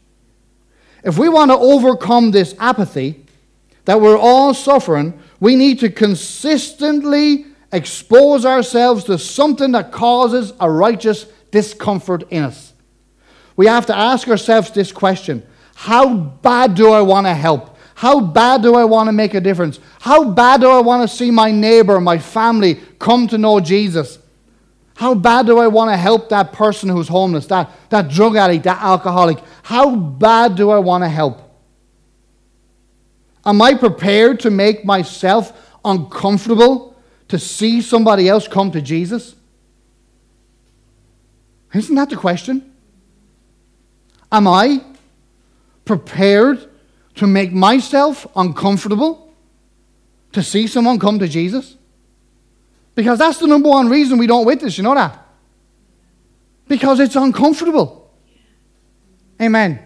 If 1.03 1.17
we 1.17 1.29
want 1.29 1.51
to 1.51 1.57
overcome 1.57 2.31
this 2.31 2.55
apathy 2.59 3.25
that 3.85 3.99
we're 3.99 4.17
all 4.17 4.53
suffering, 4.53 5.19
we 5.39 5.55
need 5.55 5.79
to 5.79 5.89
consistently 5.89 7.45
expose 7.71 8.45
ourselves 8.45 9.03
to 9.05 9.17
something 9.17 9.71
that 9.71 9.91
causes 9.91 10.53
a 10.59 10.69
righteous 10.69 11.25
discomfort 11.51 12.23
in 12.29 12.43
us. 12.43 12.73
We 13.55 13.65
have 13.67 13.85
to 13.87 13.97
ask 13.97 14.27
ourselves 14.27 14.71
this 14.71 14.91
question 14.91 15.45
how 15.75 16.13
bad 16.13 16.75
do 16.75 16.91
I 16.91 17.01
want 17.01 17.25
to 17.27 17.33
help? 17.33 17.77
How 17.95 18.19
bad 18.19 18.61
do 18.61 18.75
I 18.75 18.83
want 18.83 19.07
to 19.07 19.11
make 19.11 19.33
a 19.33 19.41
difference? 19.41 19.79
How 19.99 20.29
bad 20.29 20.61
do 20.61 20.69
I 20.69 20.79
want 20.79 21.09
to 21.09 21.15
see 21.15 21.31
my 21.31 21.51
neighbor, 21.51 21.99
my 21.99 22.17
family 22.17 22.81
come 22.97 23.27
to 23.27 23.37
know 23.37 23.59
Jesus? 23.59 24.19
How 24.99 25.15
bad 25.15 25.45
do 25.45 25.59
I 25.59 25.67
want 25.67 25.91
to 25.91 25.95
help 25.95 26.27
that 26.27 26.51
person 26.51 26.89
who's 26.89 27.07
homeless, 27.07 27.45
that, 27.45 27.71
that 27.89 28.09
drug 28.09 28.35
addict, 28.35 28.65
that 28.65 28.81
alcoholic? 28.81 29.37
How 29.63 29.95
bad 29.95 30.55
do 30.55 30.71
I 30.71 30.79
want 30.79 31.05
to 31.05 31.07
help? 31.07 31.39
Am 33.45 33.61
I 33.61 33.75
prepared 33.75 34.41
to 34.41 34.49
make 34.49 34.83
myself 34.83 35.73
uncomfortable 35.85 36.97
to 37.29 37.39
see 37.39 37.81
somebody 37.81 38.27
else 38.27 38.45
come 38.45 38.71
to 38.71 38.81
Jesus? 38.81 39.35
Isn't 41.73 41.95
that 41.95 42.09
the 42.09 42.17
question? 42.17 42.69
Am 44.29 44.49
I 44.49 44.83
prepared 45.85 46.69
to 47.15 47.25
make 47.25 47.53
myself 47.53 48.27
uncomfortable 48.35 49.33
to 50.33 50.43
see 50.43 50.67
someone 50.67 50.99
come 50.99 51.19
to 51.19 51.27
Jesus? 51.29 51.77
Because 52.99 53.17
that's 53.17 53.37
the 53.37 53.47
number 53.47 53.69
one 53.69 53.87
reason 53.87 54.17
we 54.17 54.27
don't 54.27 54.45
witness, 54.45 54.77
you 54.77 54.83
know 54.83 54.93
that? 54.93 55.25
Because 56.67 56.99
it's 56.99 57.15
uncomfortable. 57.15 58.11
Amen. 59.41 59.79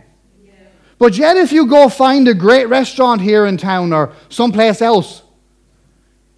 But 0.97 1.15
yet, 1.15 1.37
if 1.37 1.51
you 1.51 1.67
go 1.67 1.89
find 1.89 2.27
a 2.27 2.33
great 2.33 2.65
restaurant 2.69 3.21
here 3.21 3.45
in 3.45 3.57
town 3.57 3.93
or 3.93 4.13
someplace 4.29 4.81
else, 4.81 5.21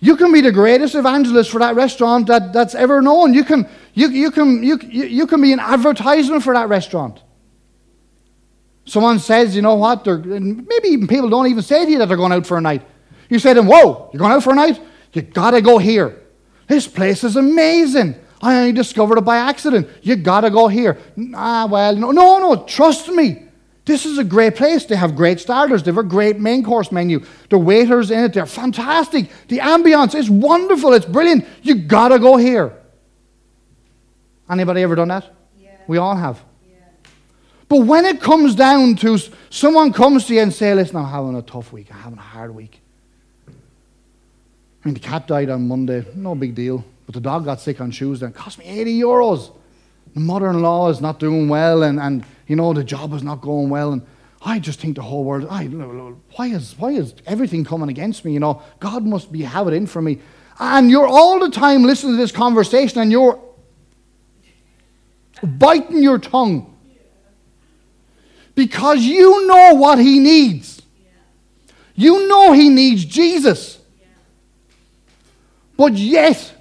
you 0.01 0.17
can 0.17 0.33
be 0.33 0.41
the 0.41 0.51
greatest 0.51 0.95
evangelist 0.95 1.49
for 1.49 1.59
that 1.59 1.75
restaurant 1.75 2.27
that, 2.27 2.51
that's 2.51 2.75
ever 2.75 3.01
known. 3.01 3.33
You 3.33 3.45
can, 3.45 3.69
you, 3.93 4.09
you, 4.09 4.29
can, 4.29 4.61
you, 4.61 4.77
you 4.89 5.27
can 5.27 5.41
be 5.41 5.53
an 5.53 5.61
advertisement 5.61 6.43
for 6.43 6.53
that 6.55 6.67
restaurant. 6.67 7.21
Someone 8.83 9.19
says, 9.19 9.55
you 9.55 9.61
know 9.61 9.75
what, 9.75 10.03
they're, 10.03 10.17
maybe 10.17 10.89
even 10.89 11.07
people 11.07 11.29
don't 11.29 11.47
even 11.47 11.63
say 11.63 11.85
to 11.85 11.91
you 11.91 11.99
that 11.99 12.09
they're 12.09 12.17
going 12.17 12.33
out 12.33 12.45
for 12.45 12.57
a 12.57 12.61
night. 12.61 12.85
You 13.29 13.39
say 13.39 13.53
to 13.53 13.61
them, 13.61 13.67
whoa, 13.67 14.09
you're 14.11 14.19
going 14.19 14.33
out 14.33 14.43
for 14.43 14.51
a 14.51 14.55
night? 14.55 14.81
You 15.13 15.21
got 15.21 15.51
to 15.51 15.61
go 15.61 15.77
here. 15.77 16.24
This 16.67 16.87
place 16.87 17.23
is 17.23 17.35
amazing. 17.35 18.15
I 18.41 18.59
only 18.59 18.71
discovered 18.71 19.17
it 19.17 19.25
by 19.25 19.37
accident. 19.37 19.87
You 20.01 20.15
got 20.15 20.41
to 20.41 20.49
go 20.49 20.67
here. 20.67 20.97
Ah, 21.33 21.67
well, 21.69 21.95
no, 21.95 22.11
no, 22.11 22.39
no, 22.39 22.63
trust 22.65 23.07
me. 23.09 23.43
This 23.85 24.05
is 24.05 24.17
a 24.17 24.23
great 24.23 24.55
place. 24.55 24.85
They 24.85 24.95
have 24.95 25.15
great 25.15 25.39
starters. 25.39 25.83
They 25.83 25.91
have 25.91 25.97
a 25.97 26.03
great 26.03 26.39
main 26.39 26.63
course 26.63 26.91
menu. 26.91 27.23
The 27.49 27.57
waiters 27.57 28.09
in 28.09 28.23
it, 28.23 28.33
they're 28.33 28.47
fantastic. 28.47 29.29
The 29.47 29.59
ambience 29.59 30.15
is 30.15 30.29
wonderful. 30.29 30.93
It's 30.93 31.05
brilliant. 31.05 31.45
You 31.61 31.75
got 31.75 32.09
to 32.09 32.19
go 32.19 32.35
here. 32.37 32.73
Anybody 34.49 34.81
ever 34.81 34.95
done 34.95 35.09
that? 35.09 35.31
Yeah. 35.59 35.69
We 35.87 35.97
all 35.97 36.15
have. 36.15 36.43
But 37.67 37.81
when 37.81 38.05
it 38.05 38.21
comes 38.21 38.53
down 38.53 38.95
to 38.97 39.17
someone 39.49 39.91
comes 39.91 40.25
to 40.27 40.35
you 40.35 40.41
and 40.41 40.53
say, 40.53 40.73
listen, 40.73 40.97
I'm 40.97 41.05
having 41.05 41.35
a 41.35 41.41
tough 41.41 41.73
week, 41.73 41.87
I'm 41.91 41.99
having 41.99 42.19
a 42.19 42.21
hard 42.21 42.53
week. 42.53 42.81
I 44.85 44.87
mean, 44.87 44.93
the 44.93 44.99
cat 44.99 45.25
died 45.25 45.49
on 45.49 45.67
Monday, 45.67 46.05
no 46.13 46.35
big 46.35 46.53
deal. 46.53 46.85
But 47.07 47.15
the 47.15 47.21
dog 47.21 47.43
got 47.43 47.59
sick 47.59 47.81
on 47.81 47.89
Tuesday 47.89 48.27
and 48.27 48.35
cost 48.35 48.59
me 48.59 48.65
80 48.65 48.99
euros. 48.99 49.51
The 50.13 50.19
mother-in-law 50.19 50.89
is 50.89 51.01
not 51.01 51.19
doing 51.19 51.49
well 51.49 51.81
and, 51.81 51.99
and, 51.99 52.23
you 52.47 52.55
know, 52.55 52.71
the 52.71 52.83
job 52.83 53.11
is 53.13 53.23
not 53.23 53.41
going 53.41 53.69
well. 53.69 53.93
And 53.93 54.05
I 54.43 54.59
just 54.59 54.79
think 54.79 54.95
the 54.97 55.01
whole 55.01 55.23
world, 55.23 55.47
I, 55.49 55.65
why, 55.65 56.47
is, 56.47 56.75
why 56.77 56.91
is 56.91 57.15
everything 57.25 57.65
coming 57.65 57.89
against 57.89 58.25
me? 58.25 58.33
You 58.33 58.39
know, 58.39 58.61
God 58.79 59.03
must 59.03 59.31
be 59.31 59.41
have 59.41 59.67
it 59.67 59.73
in 59.73 59.87
for 59.87 60.03
me. 60.03 60.19
And 60.59 60.91
you're 60.91 61.07
all 61.07 61.39
the 61.39 61.49
time 61.49 61.83
listening 61.83 62.13
to 62.13 62.17
this 62.17 62.31
conversation 62.31 62.99
and 62.99 63.11
you're 63.11 63.41
biting 65.41 66.03
your 66.03 66.19
tongue 66.19 66.75
because 68.53 68.99
you 68.99 69.47
know 69.47 69.73
what 69.73 69.97
he 69.97 70.19
needs. 70.19 70.83
You 71.95 72.27
know 72.27 72.51
he 72.51 72.69
needs 72.69 73.03
Jesus. 73.03 73.79
But 75.77 75.93
yet, 75.93 76.53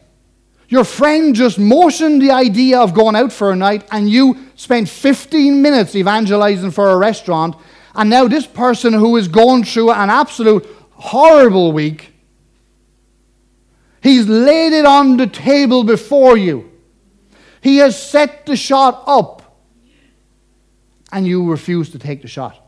your 0.68 0.85
friend 0.85 1.35
just 1.35 1.59
motioned 1.59 2.20
the 2.20 2.31
idea 2.31 2.81
of 2.81 2.94
going 2.94 3.14
out 3.14 3.33
for 3.33 3.53
a 3.53 3.57
night, 3.57 3.87
and 3.92 4.09
you 4.11 4.48
spent 4.57 4.88
15 4.88 5.62
minutes 5.62 5.94
evangelizing 5.94 6.70
for 6.70 6.90
a 6.90 6.96
restaurant, 6.96 7.55
and 7.94 8.11
now 8.11 8.27
this 8.27 8.46
person 8.46 8.92
who 8.92 9.16
is 9.16 9.29
going 9.29 9.64
through 9.64 9.92
an 9.92 10.11
absolute 10.11 10.66
horrible 10.92 11.72
week, 11.72 12.12
he's 14.03 14.27
laid 14.27 14.72
it 14.72 14.85
on 14.85 15.16
the 15.16 15.27
table 15.27 15.85
before 15.85 16.37
you. 16.37 16.70
He 17.61 17.77
has 17.79 18.00
set 18.00 18.46
the 18.46 18.57
shot 18.57 19.05
up, 19.07 19.59
and 21.12 21.27
you 21.27 21.48
refuse 21.48 21.90
to 21.90 21.98
take 21.98 22.22
the 22.22 22.29
shot 22.29 22.61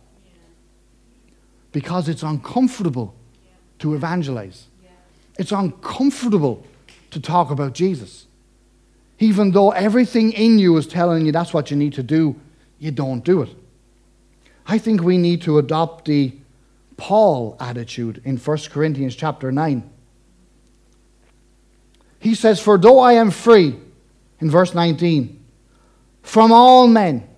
because 1.72 2.08
it's 2.08 2.22
uncomfortable 2.22 3.14
to 3.80 3.94
evangelize. 3.94 4.68
It's 5.38 5.52
uncomfortable 5.52 6.66
to 7.10 7.20
talk 7.20 7.50
about 7.50 7.74
Jesus. 7.74 8.26
Even 9.18 9.52
though 9.52 9.70
everything 9.70 10.32
in 10.32 10.58
you 10.58 10.76
is 10.76 10.86
telling 10.86 11.24
you 11.26 11.32
that's 11.32 11.54
what 11.54 11.70
you 11.70 11.76
need 11.76 11.94
to 11.94 12.02
do, 12.02 12.36
you 12.78 12.90
don't 12.90 13.24
do 13.24 13.42
it. 13.42 13.50
I 14.66 14.78
think 14.78 15.02
we 15.02 15.16
need 15.16 15.42
to 15.42 15.58
adopt 15.58 16.06
the 16.06 16.34
Paul 16.96 17.56
attitude 17.60 18.20
in 18.24 18.36
1 18.36 18.58
Corinthians 18.70 19.14
chapter 19.14 19.52
9. 19.52 19.90
He 22.18 22.34
says, 22.34 22.60
For 22.60 22.78
though 22.78 22.98
I 22.98 23.14
am 23.14 23.30
free, 23.30 23.76
in 24.40 24.50
verse 24.50 24.74
19, 24.74 25.44
from 26.22 26.52
all 26.52 26.88
men, 26.88 27.28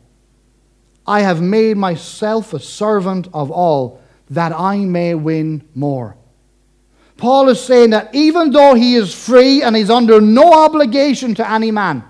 I 1.07 1.21
have 1.21 1.41
made 1.41 1.77
myself 1.77 2.53
a 2.53 2.61
servant 2.61 3.29
of 3.33 3.51
all, 3.51 4.01
that 4.31 4.53
I 4.53 4.79
may 4.79 5.15
win 5.15 5.67
more. 5.75 6.18
Paul 7.19 7.49
is 7.49 7.61
saying 7.61 7.91
that 7.91 8.15
even 8.15 8.53
though 8.53 8.75
he 8.75 8.95
is 8.95 9.13
free 9.13 9.61
and 9.63 9.77
he's 9.77 9.91
under 9.91 10.21
no 10.21 10.53
obligation 10.53 11.35
to 11.35 11.51
any 11.51 11.73
man, 11.73 12.05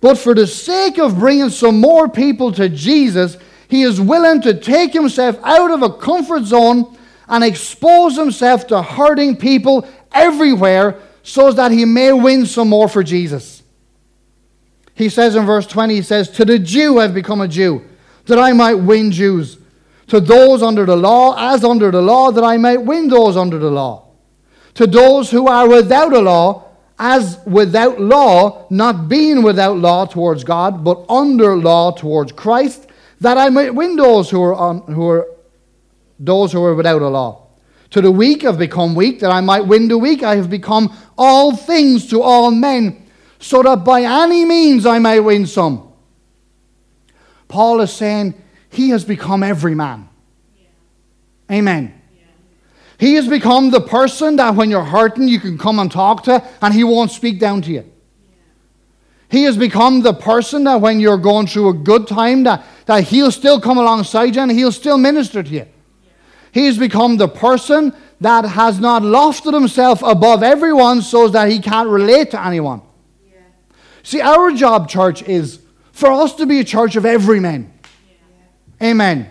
but 0.00 0.18
for 0.18 0.34
the 0.34 0.46
sake 0.46 0.98
of 0.98 1.18
bringing 1.18 1.48
some 1.48 1.80
more 1.80 2.08
people 2.08 2.52
to 2.52 2.68
Jesus, 2.68 3.38
he 3.68 3.82
is 3.82 4.00
willing 4.00 4.42
to 4.42 4.52
take 4.52 4.92
himself 4.92 5.38
out 5.44 5.70
of 5.70 5.82
a 5.82 5.92
comfort 5.92 6.42
zone 6.42 6.98
and 7.28 7.42
expose 7.42 8.16
himself 8.16 8.66
to 8.66 8.82
hurting 8.82 9.36
people 9.36 9.88
everywhere 10.12 11.00
so 11.22 11.52
that 11.52 11.70
he 11.70 11.84
may 11.84 12.12
win 12.12 12.44
some 12.44 12.68
more 12.68 12.88
for 12.88 13.02
Jesus. 13.02 13.62
He 14.94 15.08
says 15.08 15.36
in 15.36 15.46
verse 15.46 15.66
20, 15.66 15.94
he 15.94 16.02
says, 16.02 16.28
To 16.30 16.44
the 16.44 16.58
Jew 16.58 16.98
I've 16.98 17.14
become 17.14 17.40
a 17.40 17.48
Jew, 17.48 17.82
that 18.26 18.38
I 18.38 18.52
might 18.52 18.74
win 18.74 19.10
Jews 19.10 19.56
to 20.08 20.20
those 20.20 20.62
under 20.62 20.84
the 20.84 20.96
law 20.96 21.34
as 21.38 21.64
under 21.64 21.90
the 21.90 22.02
law, 22.02 22.30
that 22.30 22.44
I 22.44 22.56
might 22.56 22.82
win 22.82 23.08
those 23.08 23.36
under 23.36 23.58
the 23.58 23.70
law. 23.70 24.08
To 24.74 24.86
those 24.86 25.30
who 25.30 25.46
are 25.46 25.68
without 25.68 26.12
a 26.12 26.20
law, 26.20 26.64
as 26.98 27.38
without 27.46 28.00
law, 28.00 28.66
not 28.70 29.08
being 29.08 29.42
without 29.42 29.78
law 29.78 30.06
towards 30.06 30.44
God, 30.44 30.84
but 30.84 31.04
under 31.08 31.56
law 31.56 31.92
towards 31.92 32.32
Christ, 32.32 32.86
that 33.20 33.38
I 33.38 33.48
might 33.48 33.74
win 33.74 33.96
those 33.96 34.30
who 34.30 34.42
are, 34.42 34.54
on, 34.54 34.82
who 34.82 35.08
are 35.08 35.26
those 36.18 36.52
who 36.52 36.62
are 36.62 36.74
without 36.74 37.02
a 37.02 37.08
law. 37.08 37.46
To 37.90 38.00
the 38.00 38.10
weak 38.10 38.44
I've 38.44 38.58
become 38.58 38.94
weak, 38.94 39.20
that 39.20 39.30
I 39.30 39.40
might 39.40 39.66
win 39.66 39.88
the 39.88 39.98
weak. 39.98 40.22
I 40.22 40.36
have 40.36 40.50
become 40.50 40.96
all 41.16 41.56
things 41.56 42.08
to 42.10 42.22
all 42.22 42.50
men, 42.50 43.06
so 43.38 43.62
that 43.62 43.84
by 43.84 44.02
any 44.02 44.44
means 44.44 44.86
I 44.86 44.98
may 44.98 45.20
win 45.20 45.46
some. 45.46 45.92
Paul 47.46 47.80
is 47.80 47.92
saying, 47.92 48.34
he 48.74 48.90
has 48.90 49.04
become 49.04 49.42
every 49.42 49.74
man. 49.74 50.08
Yeah. 50.56 51.56
Amen. 51.56 52.00
Yeah. 52.16 52.24
He 52.98 53.14
has 53.14 53.28
become 53.28 53.70
the 53.70 53.80
person 53.80 54.36
that 54.36 54.54
when 54.54 54.70
you're 54.70 54.84
hurting, 54.84 55.28
you 55.28 55.40
can 55.40 55.58
come 55.58 55.78
and 55.78 55.90
talk 55.90 56.24
to, 56.24 56.42
and 56.60 56.74
he 56.74 56.84
won't 56.84 57.10
speak 57.10 57.40
down 57.40 57.62
to 57.62 57.70
you. 57.70 57.84
Yeah. 57.84 58.36
He 59.28 59.44
has 59.44 59.56
become 59.56 60.02
the 60.02 60.14
person 60.14 60.64
that 60.64 60.80
when 60.80 61.00
you're 61.00 61.18
going 61.18 61.46
through 61.46 61.68
a 61.70 61.74
good 61.74 62.06
time, 62.06 62.44
that, 62.44 62.64
that 62.86 63.04
he'll 63.04 63.32
still 63.32 63.60
come 63.60 63.78
alongside 63.78 64.36
you 64.36 64.42
and 64.42 64.50
he'll 64.50 64.72
still 64.72 64.98
minister 64.98 65.42
to 65.42 65.50
you. 65.50 65.66
He 66.52 66.66
has 66.66 66.78
become 66.78 67.16
the 67.16 67.28
person 67.28 67.92
that 68.20 68.44
has 68.44 68.78
not 68.78 69.02
lofted 69.02 69.52
himself 69.52 70.02
above 70.02 70.42
everyone 70.42 71.02
so 71.02 71.28
that 71.28 71.50
he 71.50 71.58
can't 71.58 71.88
relate 71.88 72.30
to 72.30 72.40
anyone. 72.42 72.80
See, 74.04 74.20
our 74.20 74.52
job, 74.52 74.88
church, 74.88 75.22
is 75.22 75.60
for 75.90 76.12
us 76.12 76.34
to 76.36 76.46
be 76.46 76.60
a 76.60 76.64
church 76.64 76.94
of 76.94 77.04
every 77.04 77.40
man. 77.40 77.72
Amen. 78.82 79.30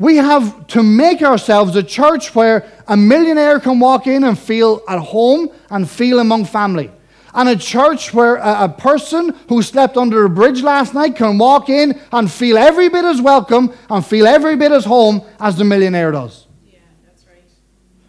We 0.00 0.16
have 0.16 0.66
to 0.68 0.82
make 0.82 1.20
ourselves 1.20 1.76
a 1.76 1.82
church 1.82 2.34
where 2.34 2.66
a 2.88 2.96
millionaire 2.96 3.60
can 3.60 3.78
walk 3.78 4.06
in 4.06 4.24
and 4.24 4.38
feel 4.38 4.82
at 4.88 4.98
home 4.98 5.50
and 5.68 5.88
feel 5.88 6.20
among 6.20 6.46
family. 6.46 6.90
And 7.34 7.50
a 7.50 7.56
church 7.56 8.14
where 8.14 8.36
a, 8.36 8.64
a, 8.64 8.68
person 8.70 9.36
who 9.48 9.62
slept 9.62 9.98
under 9.98 10.24
a 10.24 10.30
bridge 10.30 10.62
last 10.62 10.94
night 10.94 11.16
can 11.16 11.36
walk 11.36 11.68
in 11.68 12.00
and 12.12 12.30
feel 12.30 12.56
every 12.56 12.88
bit 12.88 13.04
as 13.04 13.20
welcome 13.20 13.72
and 13.88 14.04
feel 14.04 14.26
every 14.26 14.56
bit 14.56 14.72
as 14.72 14.86
home 14.86 15.22
as 15.38 15.56
the 15.56 15.64
millionaire 15.64 16.10
does. 16.12 16.46
Yeah, 16.64 16.78
that's 17.04 17.26
right. 17.26 17.44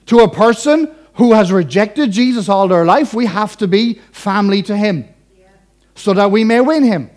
To 0.07 0.19
a 0.19 0.29
person 0.29 0.95
who 1.15 1.33
has 1.33 1.51
rejected 1.51 2.11
Jesus 2.11 2.47
all 2.47 2.69
their 2.69 2.85
life, 2.85 3.13
we 3.13 3.25
have 3.25 3.57
to 3.57 3.67
be 3.67 3.95
family 4.11 4.63
to 4.63 4.77
him 4.77 5.05
yeah. 5.37 5.49
so 5.93 6.13
that 6.13 6.31
we 6.31 6.45
may 6.45 6.61
win 6.61 6.83
him. 6.83 7.11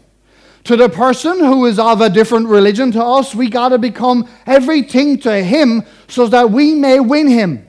To 0.65 0.77
the 0.77 0.89
person 0.89 1.39
who 1.39 1.67
is 1.67 1.79
of 1.79 2.01
a 2.01 2.09
different 2.09 2.49
religion 2.49 2.91
to 2.93 3.03
us, 3.03 3.35
we 3.35 3.51
got 3.51 3.69
to 3.71 3.79
become 3.79 4.29
everything 4.47 5.19
to 5.21 5.43
him 5.43 5.83
so 6.09 6.27
that 6.29 6.51
we 6.51 6.75
may 6.75 7.01
win 7.01 7.29
him. 7.29 7.69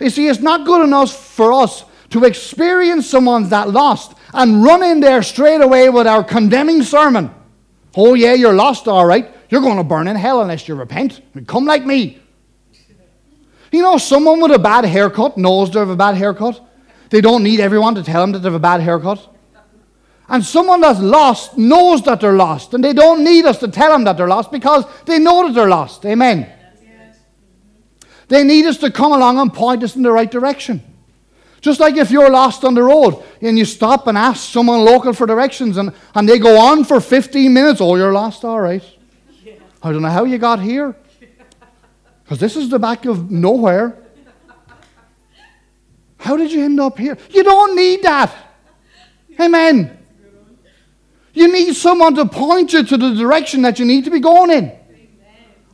You 0.00 0.10
see, 0.10 0.26
it's 0.26 0.40
not 0.40 0.66
good 0.66 0.82
enough 0.82 1.14
for 1.14 1.52
us 1.52 1.84
to 2.10 2.24
experience 2.24 3.08
someone 3.08 3.48
that 3.50 3.70
lost 3.70 4.14
and 4.32 4.64
run 4.64 4.82
in 4.82 4.98
there 4.98 5.22
straight 5.22 5.60
away 5.60 5.88
with 5.90 6.08
our 6.08 6.24
condemning 6.24 6.82
sermon. 6.82 7.32
Oh, 7.96 8.14
yeah, 8.14 8.34
you're 8.34 8.52
lost, 8.52 8.88
all 8.88 9.06
right. 9.06 9.32
You're 9.48 9.60
going 9.60 9.76
to 9.76 9.84
burn 9.84 10.08
in 10.08 10.16
hell 10.16 10.42
unless 10.42 10.66
you 10.66 10.74
repent. 10.74 11.20
Come 11.46 11.66
like 11.66 11.86
me. 11.86 12.20
You 13.70 13.82
know, 13.82 13.98
someone 13.98 14.40
with 14.40 14.50
a 14.52 14.58
bad 14.58 14.84
haircut 14.84 15.36
knows 15.36 15.70
they 15.70 15.78
have 15.78 15.88
a 15.88 15.96
bad 15.96 16.16
haircut. 16.16 16.60
They 17.10 17.20
don't 17.20 17.44
need 17.44 17.60
everyone 17.60 17.94
to 17.94 18.02
tell 18.02 18.22
them 18.22 18.32
that 18.32 18.40
they 18.40 18.46
have 18.46 18.54
a 18.54 18.58
bad 18.58 18.80
haircut. 18.80 19.33
And 20.28 20.44
someone 20.44 20.80
that's 20.80 21.00
lost 21.00 21.58
knows 21.58 22.02
that 22.02 22.20
they're 22.20 22.32
lost, 22.32 22.72
and 22.72 22.82
they 22.82 22.94
don't 22.94 23.22
need 23.22 23.44
us 23.44 23.58
to 23.58 23.68
tell 23.68 23.90
them 23.90 24.04
that 24.04 24.16
they're 24.16 24.28
lost 24.28 24.50
because 24.50 24.84
they 25.04 25.18
know 25.18 25.46
that 25.46 25.54
they're 25.54 25.68
lost. 25.68 26.04
Amen. 26.06 26.50
They 28.28 28.42
need 28.42 28.64
us 28.64 28.78
to 28.78 28.90
come 28.90 29.12
along 29.12 29.38
and 29.38 29.52
point 29.52 29.82
us 29.82 29.96
in 29.96 30.02
the 30.02 30.10
right 30.10 30.30
direction. 30.30 30.82
Just 31.60 31.80
like 31.80 31.96
if 31.96 32.10
you're 32.10 32.30
lost 32.30 32.64
on 32.64 32.74
the 32.74 32.82
road 32.82 33.22
and 33.40 33.58
you 33.58 33.64
stop 33.64 34.06
and 34.06 34.18
ask 34.18 34.50
someone 34.50 34.80
local 34.80 35.12
for 35.12 35.26
directions 35.26 35.76
and, 35.76 35.92
and 36.14 36.28
they 36.28 36.38
go 36.38 36.58
on 36.58 36.84
for 36.84 37.00
15 37.00 37.52
minutes, 37.52 37.80
oh, 37.80 37.96
you're 37.96 38.12
lost, 38.12 38.44
all 38.44 38.60
right. 38.60 38.82
Yeah. 39.42 39.54
I 39.82 39.92
don't 39.92 40.02
know 40.02 40.10
how 40.10 40.24
you 40.24 40.38
got 40.38 40.60
here. 40.60 40.94
Because 42.22 42.38
this 42.38 42.56
is 42.56 42.68
the 42.70 42.78
back 42.78 43.04
of 43.04 43.30
nowhere. 43.30 43.98
How 46.18 46.36
did 46.36 46.52
you 46.52 46.64
end 46.64 46.80
up 46.80 46.98
here? 46.98 47.18
You 47.30 47.42
don't 47.42 47.76
need 47.76 48.02
that. 48.02 48.34
Amen. 49.38 50.03
You 51.34 51.52
need 51.52 51.74
someone 51.74 52.14
to 52.14 52.26
point 52.26 52.72
you 52.72 52.84
to 52.84 52.96
the 52.96 53.14
direction 53.14 53.62
that 53.62 53.78
you 53.78 53.84
need 53.84 54.04
to 54.04 54.10
be 54.10 54.20
going 54.20 54.50
in. 54.50 54.72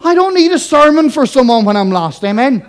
I 0.01 0.15
don't 0.15 0.35
need 0.35 0.51
a 0.51 0.59
sermon 0.59 1.11
for 1.11 1.27
someone 1.27 1.67
when 1.67 1.77
I'm 1.77 1.91
lost. 1.91 2.25
Amen. 2.25 2.67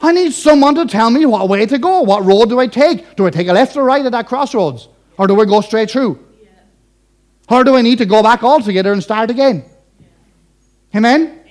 I 0.00 0.12
need 0.12 0.32
someone 0.32 0.74
to 0.74 0.86
tell 0.86 1.10
me 1.10 1.24
what 1.24 1.48
way 1.48 1.66
to 1.66 1.78
go. 1.78 2.02
What 2.02 2.24
road 2.24 2.48
do 2.48 2.58
I 2.58 2.66
take? 2.66 3.14
Do 3.16 3.26
I 3.26 3.30
take 3.30 3.46
a 3.46 3.52
left 3.52 3.76
or 3.76 3.84
right 3.84 4.04
at 4.04 4.12
that 4.12 4.26
crossroads? 4.26 4.88
Or 5.16 5.28
do 5.28 5.40
I 5.40 5.44
go 5.44 5.60
straight 5.60 5.90
through? 5.90 6.24
Yeah. 6.42 6.50
Or 7.48 7.64
do 7.64 7.76
I 7.76 7.82
need 7.82 7.98
to 7.98 8.06
go 8.06 8.22
back 8.22 8.42
altogether 8.42 8.92
and 8.92 9.02
start 9.02 9.30
again? 9.30 9.64
Yeah. 9.98 10.06
Amen? 10.96 11.20
Amen? 11.22 11.44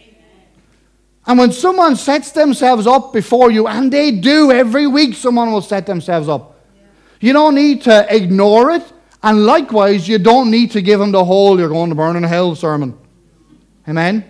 And 1.25 1.39
when 1.39 1.51
someone 1.53 1.95
sets 1.95 2.31
themselves 2.31 2.87
up 2.87 3.11
before 3.11 3.51
you, 3.51 3.67
and 3.67 3.91
they 3.91 4.11
do 4.11 4.51
every 4.51 4.87
week, 4.87 5.15
someone 5.15 5.51
will 5.51 5.61
set 5.61 5.85
themselves 5.85 6.29
up. 6.29 6.57
Yeah. 6.75 6.83
You 7.19 7.33
don't 7.33 7.55
need 7.55 7.83
to 7.83 8.13
ignore 8.13 8.71
it. 8.71 8.83
And 9.27 9.45
likewise, 9.45 10.07
you 10.07 10.19
don't 10.19 10.49
need 10.49 10.71
to 10.71 10.81
give 10.81 11.01
them 11.01 11.11
the 11.11 11.25
whole 11.25 11.59
you're 11.59 11.67
going 11.67 11.89
to 11.89 11.95
burn 11.95 12.15
in 12.15 12.23
hell 12.23 12.55
sermon. 12.55 12.97
Amen? 13.85 14.23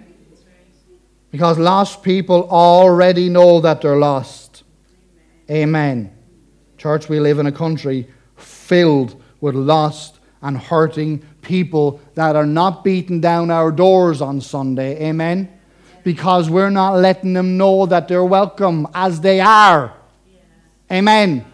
Because 1.30 1.60
lost 1.60 2.02
people 2.02 2.50
already 2.50 3.30
know 3.30 3.62
that 3.62 3.80
they're 3.80 3.98
lost. 4.00 4.64
Amen. 5.52 6.18
Church, 6.80 7.10
we 7.10 7.20
live 7.20 7.38
in 7.38 7.46
a 7.46 7.52
country 7.52 8.08
filled 8.38 9.22
with 9.40 9.54
lost 9.54 10.18
and 10.42 10.58
hurting 10.58 11.24
people 11.44 12.02
that 12.16 12.36
are 12.36 12.48
not 12.48 12.84
beating 12.84 13.22
down 13.22 13.52
our 13.52 13.72
doors 13.72 14.20
on 14.20 14.42
Sunday. 14.42 15.10
Amen? 15.10 15.60
Because 16.04 16.50
we're 16.50 16.72
not 16.72 16.96
letting 16.96 17.34
them 17.34 17.56
know 17.56 17.86
that 17.86 18.08
they're 18.08 18.26
welcome 18.26 18.88
as 18.96 19.22
they 19.22 19.42
are. 19.42 19.94
Amen. 20.92 21.46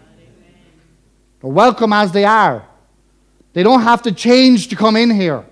They're 1.42 1.50
welcome 1.50 1.92
as 1.92 2.10
they 2.10 2.24
are. 2.24 2.66
They 3.54 3.62
don't 3.62 3.82
have 3.82 4.02
to 4.02 4.12
change 4.12 4.68
to 4.68 4.76
come 4.76 4.96
in 4.96 5.10
here. 5.10 5.44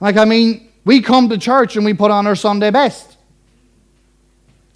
Like, 0.00 0.16
I 0.16 0.24
mean, 0.24 0.70
we 0.84 1.00
come 1.00 1.28
to 1.28 1.38
church 1.38 1.76
and 1.76 1.84
we 1.84 1.94
put 1.94 2.10
on 2.10 2.26
our 2.26 2.34
Sunday 2.34 2.70
best. 2.70 3.16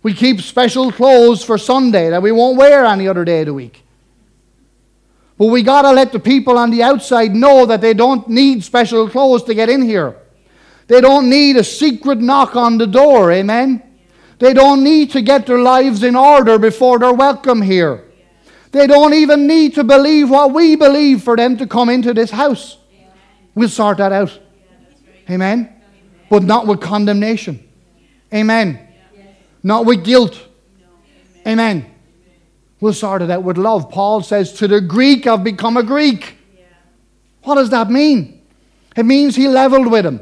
We 0.03 0.14
keep 0.14 0.40
special 0.40 0.92
clothes 0.92 1.42
for 1.42 1.59
Sunday 1.59 2.11
that 2.11 2.22
we 2.22 2.31
won't 2.31 2.57
wear 2.57 2.85
any 2.85 3.09
other 3.09 3.24
day 3.24 3.40
of 3.40 3.46
the 3.46 3.55
week. 3.55 3.83
But 5.37 5.46
we 5.46 5.62
got 5.62 5.83
to 5.83 5.92
let 5.92 6.12
the 6.12 6.18
people 6.18 6.59
on 6.59 6.70
the 6.70 6.83
outside 6.83 7.35
know 7.35 7.66
that 7.66 7.81
they 7.81 7.94
don't 7.94 8.29
need 8.29 8.64
special 8.64 9.09
clothes 9.09 9.44
to 9.44 9.55
get 9.55 9.68
in 9.68 9.83
here. 9.83 10.16
They 10.88 11.01
don't 11.01 11.29
need 11.29 11.57
a 11.57 11.64
secret 11.64 12.18
knock 12.18 12.57
on 12.57 12.79
the 12.79 12.87
door, 12.87 13.33
amen? 13.33 13.83
They 14.38 14.53
don't 14.53 14.83
need 14.83 15.11
to 15.12 15.20
get 15.20 15.46
their 15.46 15.59
lives 15.59 16.03
in 16.03 16.16
order 16.16 16.59
before 16.59 16.98
they're 16.98 17.12
welcome 17.12 17.62
here. 17.62 18.08
They 18.70 18.87
don't 18.87 19.14
even 19.14 19.46
need 19.46 19.74
to 19.76 19.85
believe 19.85 20.31
what 20.31 20.52
we 20.52 20.76
believe 20.76 21.22
for 21.22 21.37
them 21.37 21.57
to 21.57 21.66
come 21.66 21.88
into 21.88 22.12
this 22.12 22.31
house. 22.31 22.76
We'll 23.54 23.68
sort 23.68 23.98
that 23.98 24.12
out. 24.12 24.38
Amen? 25.31 25.74
But 26.31 26.42
not 26.42 26.66
with 26.66 26.81
condemnation. 26.81 27.66
Amen. 28.33 28.87
Not 29.62 29.87
with 29.87 30.04
guilt. 30.04 30.38
Amen. 31.46 31.87
We'll 32.81 32.92
sort 32.92 33.22
it 33.22 33.31
out 33.31 33.42
with 33.42 33.57
love. 33.57 33.90
Paul 33.90 34.22
says, 34.22 34.52
To 34.54 34.68
the 34.68 34.81
Greek, 34.81 35.26
I've 35.26 35.42
become 35.42 35.76
a 35.76 35.83
Greek. 35.83 36.37
What 37.42 37.57
does 37.57 37.70
that 37.70 37.90
mean? 37.90 38.42
It 38.96 39.04
means 39.04 39.35
he 39.35 39.48
leveled 39.48 39.90
with 39.90 40.04
them. 40.04 40.20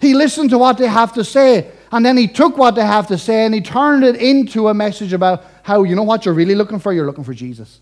He 0.00 0.14
listened 0.14 0.50
to 0.50 0.58
what 0.58 0.78
they 0.78 0.88
have 0.88 1.12
to 1.14 1.24
say, 1.24 1.70
and 1.92 2.04
then 2.04 2.16
he 2.16 2.28
took 2.28 2.58
what 2.58 2.74
they 2.74 2.84
have 2.84 3.06
to 3.08 3.18
say 3.18 3.44
and 3.44 3.54
he 3.54 3.60
turned 3.60 4.04
it 4.04 4.16
into 4.16 4.68
a 4.68 4.74
message 4.74 5.12
about 5.12 5.44
how, 5.66 5.82
you 5.82 5.96
know 5.96 6.04
what 6.04 6.24
you're 6.24 6.32
really 6.32 6.54
looking 6.54 6.78
for? 6.78 6.92
You're 6.92 7.06
looking 7.06 7.24
for 7.24 7.34
Jesus. 7.34 7.80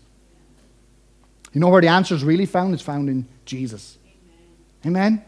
You 1.53 1.61
know 1.61 1.69
where 1.69 1.81
the 1.81 1.87
answer 1.87 2.15
is 2.15 2.23
really 2.23 2.47
found? 2.47 2.73
It's 2.73 2.81
found 2.81 3.09
in 3.09 3.27
Jesus. 3.45 3.99
Amen? 4.83 4.97
Amen? 4.97 5.25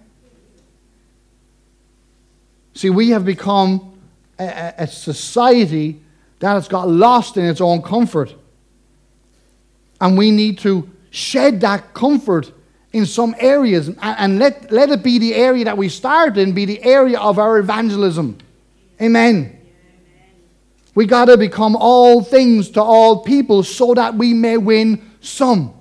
See, 2.74 2.90
we 2.90 3.12
have 3.12 3.24
become 3.26 4.00
a, 4.40 4.74
a 4.80 4.88
society 4.88 6.02
that 6.40 6.54
has 6.54 6.68
got 6.68 6.90
lost 6.90 7.38
in 7.38 7.46
its 7.46 7.62
own 7.62 7.84
comfort. 7.84 8.34
And 10.02 10.18
we 10.18 10.32
need 10.32 10.58
to 10.60 10.90
shed 11.12 11.62
that 11.62 11.94
comfort 11.94 12.52
in 12.92 13.06
some 13.06 13.36
areas 13.38 13.90
and, 13.90 14.00
and 14.02 14.40
let, 14.40 14.72
let 14.72 14.90
it 14.90 15.04
be 15.04 15.20
the 15.20 15.36
area 15.36 15.66
that 15.66 15.78
we 15.78 15.90
start 15.90 16.40
in, 16.40 16.54
be 16.54 16.66
the 16.66 16.82
area 16.82 17.20
of 17.20 17.38
our 17.38 17.60
evangelism. 17.60 18.36
Amen. 19.00 19.57
We 20.98 21.06
got 21.06 21.26
to 21.26 21.38
become 21.38 21.76
all 21.76 22.24
things 22.24 22.72
to 22.72 22.82
all 22.82 23.22
people 23.22 23.62
so 23.62 23.94
that 23.94 24.16
we 24.16 24.34
may 24.34 24.58
win 24.58 25.08
some. 25.22 25.72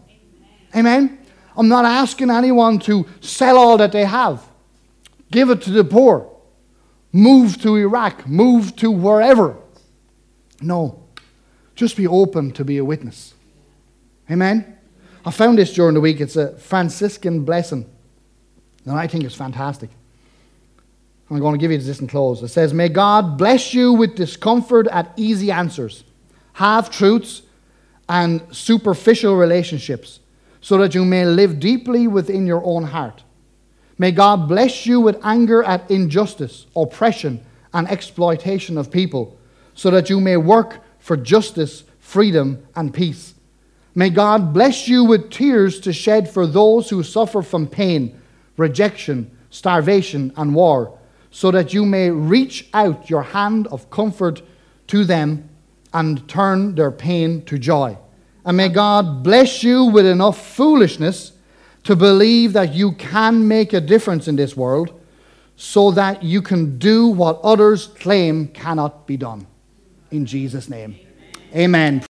Amen. 0.76 1.18
I'm 1.56 1.68
not 1.68 1.86
asking 1.86 2.30
anyone 2.30 2.78
to 2.80 3.06
sell 3.22 3.56
all 3.56 3.78
that 3.78 3.92
they 3.92 4.04
have, 4.04 4.46
give 5.30 5.48
it 5.48 5.62
to 5.62 5.70
the 5.70 5.84
poor, 5.84 6.30
move 7.12 7.58
to 7.62 7.76
Iraq, 7.76 8.28
move 8.28 8.76
to 8.76 8.90
wherever. 8.90 9.56
No. 10.60 11.02
Just 11.74 11.96
be 11.96 12.06
open 12.06 12.52
to 12.52 12.62
be 12.62 12.76
a 12.76 12.84
witness. 12.84 13.32
Amen. 14.30 14.76
I 15.24 15.30
found 15.30 15.56
this 15.56 15.72
during 15.72 15.94
the 15.94 16.00
week. 16.02 16.20
It's 16.20 16.36
a 16.36 16.58
Franciscan 16.58 17.42
blessing. 17.42 17.90
And 18.84 18.98
I 18.98 19.06
think 19.06 19.24
it's 19.24 19.34
fantastic. 19.34 19.88
I'm 21.28 21.40
going 21.40 21.54
to 21.54 21.58
give 21.58 21.72
you 21.72 21.78
this 21.78 22.00
in 22.00 22.06
close. 22.06 22.42
It 22.42 22.48
says, 22.48 22.72
May 22.72 22.88
God 22.88 23.36
bless 23.36 23.74
you 23.74 23.92
with 23.92 24.14
discomfort 24.14 24.86
at 24.88 25.12
easy 25.16 25.50
answers, 25.50 26.04
half 26.52 26.90
truths, 26.90 27.42
and 28.08 28.42
superficial 28.52 29.36
relationships, 29.36 30.20
so 30.60 30.78
that 30.78 30.94
you 30.94 31.04
may 31.04 31.24
live 31.24 31.58
deeply 31.58 32.06
within 32.06 32.46
your 32.46 32.64
own 32.64 32.84
heart. 32.84 33.24
May 33.98 34.12
God 34.12 34.48
bless 34.48 34.86
you 34.86 35.00
with 35.00 35.18
anger 35.24 35.64
at 35.64 35.90
injustice, 35.90 36.66
oppression, 36.76 37.44
and 37.74 37.88
exploitation 37.88 38.78
of 38.78 38.92
people, 38.92 39.36
so 39.74 39.90
that 39.90 40.08
you 40.08 40.20
may 40.20 40.36
work 40.36 40.80
for 41.00 41.16
justice, 41.16 41.82
freedom, 41.98 42.64
and 42.76 42.94
peace. 42.94 43.34
May 43.96 44.10
God 44.10 44.52
bless 44.52 44.86
you 44.86 45.04
with 45.04 45.30
tears 45.30 45.80
to 45.80 45.92
shed 45.92 46.30
for 46.30 46.46
those 46.46 46.90
who 46.90 47.02
suffer 47.02 47.42
from 47.42 47.66
pain, 47.66 48.20
rejection, 48.56 49.36
starvation, 49.50 50.32
and 50.36 50.54
war 50.54 50.96
so 51.36 51.50
that 51.50 51.74
you 51.74 51.84
may 51.84 52.10
reach 52.10 52.66
out 52.72 53.10
your 53.10 53.20
hand 53.20 53.66
of 53.66 53.90
comfort 53.90 54.40
to 54.86 55.04
them 55.04 55.46
and 55.92 56.26
turn 56.26 56.74
their 56.76 56.90
pain 56.90 57.44
to 57.44 57.58
joy. 57.58 57.94
And 58.46 58.56
may 58.56 58.70
God 58.70 59.22
bless 59.22 59.62
you 59.62 59.84
with 59.84 60.06
enough 60.06 60.46
foolishness 60.54 61.32
to 61.84 61.94
believe 61.94 62.54
that 62.54 62.72
you 62.72 62.92
can 62.92 63.46
make 63.46 63.74
a 63.74 63.82
difference 63.82 64.28
in 64.28 64.36
this 64.36 64.56
world 64.56 64.98
so 65.56 65.90
that 65.90 66.22
you 66.22 66.40
can 66.40 66.78
do 66.78 67.08
what 67.08 67.38
others 67.42 67.88
claim 67.88 68.48
cannot 68.48 69.06
be 69.06 69.18
done. 69.18 69.46
In 70.10 70.24
Jesus' 70.24 70.70
name. 70.70 70.96
Amen. 71.54 72.02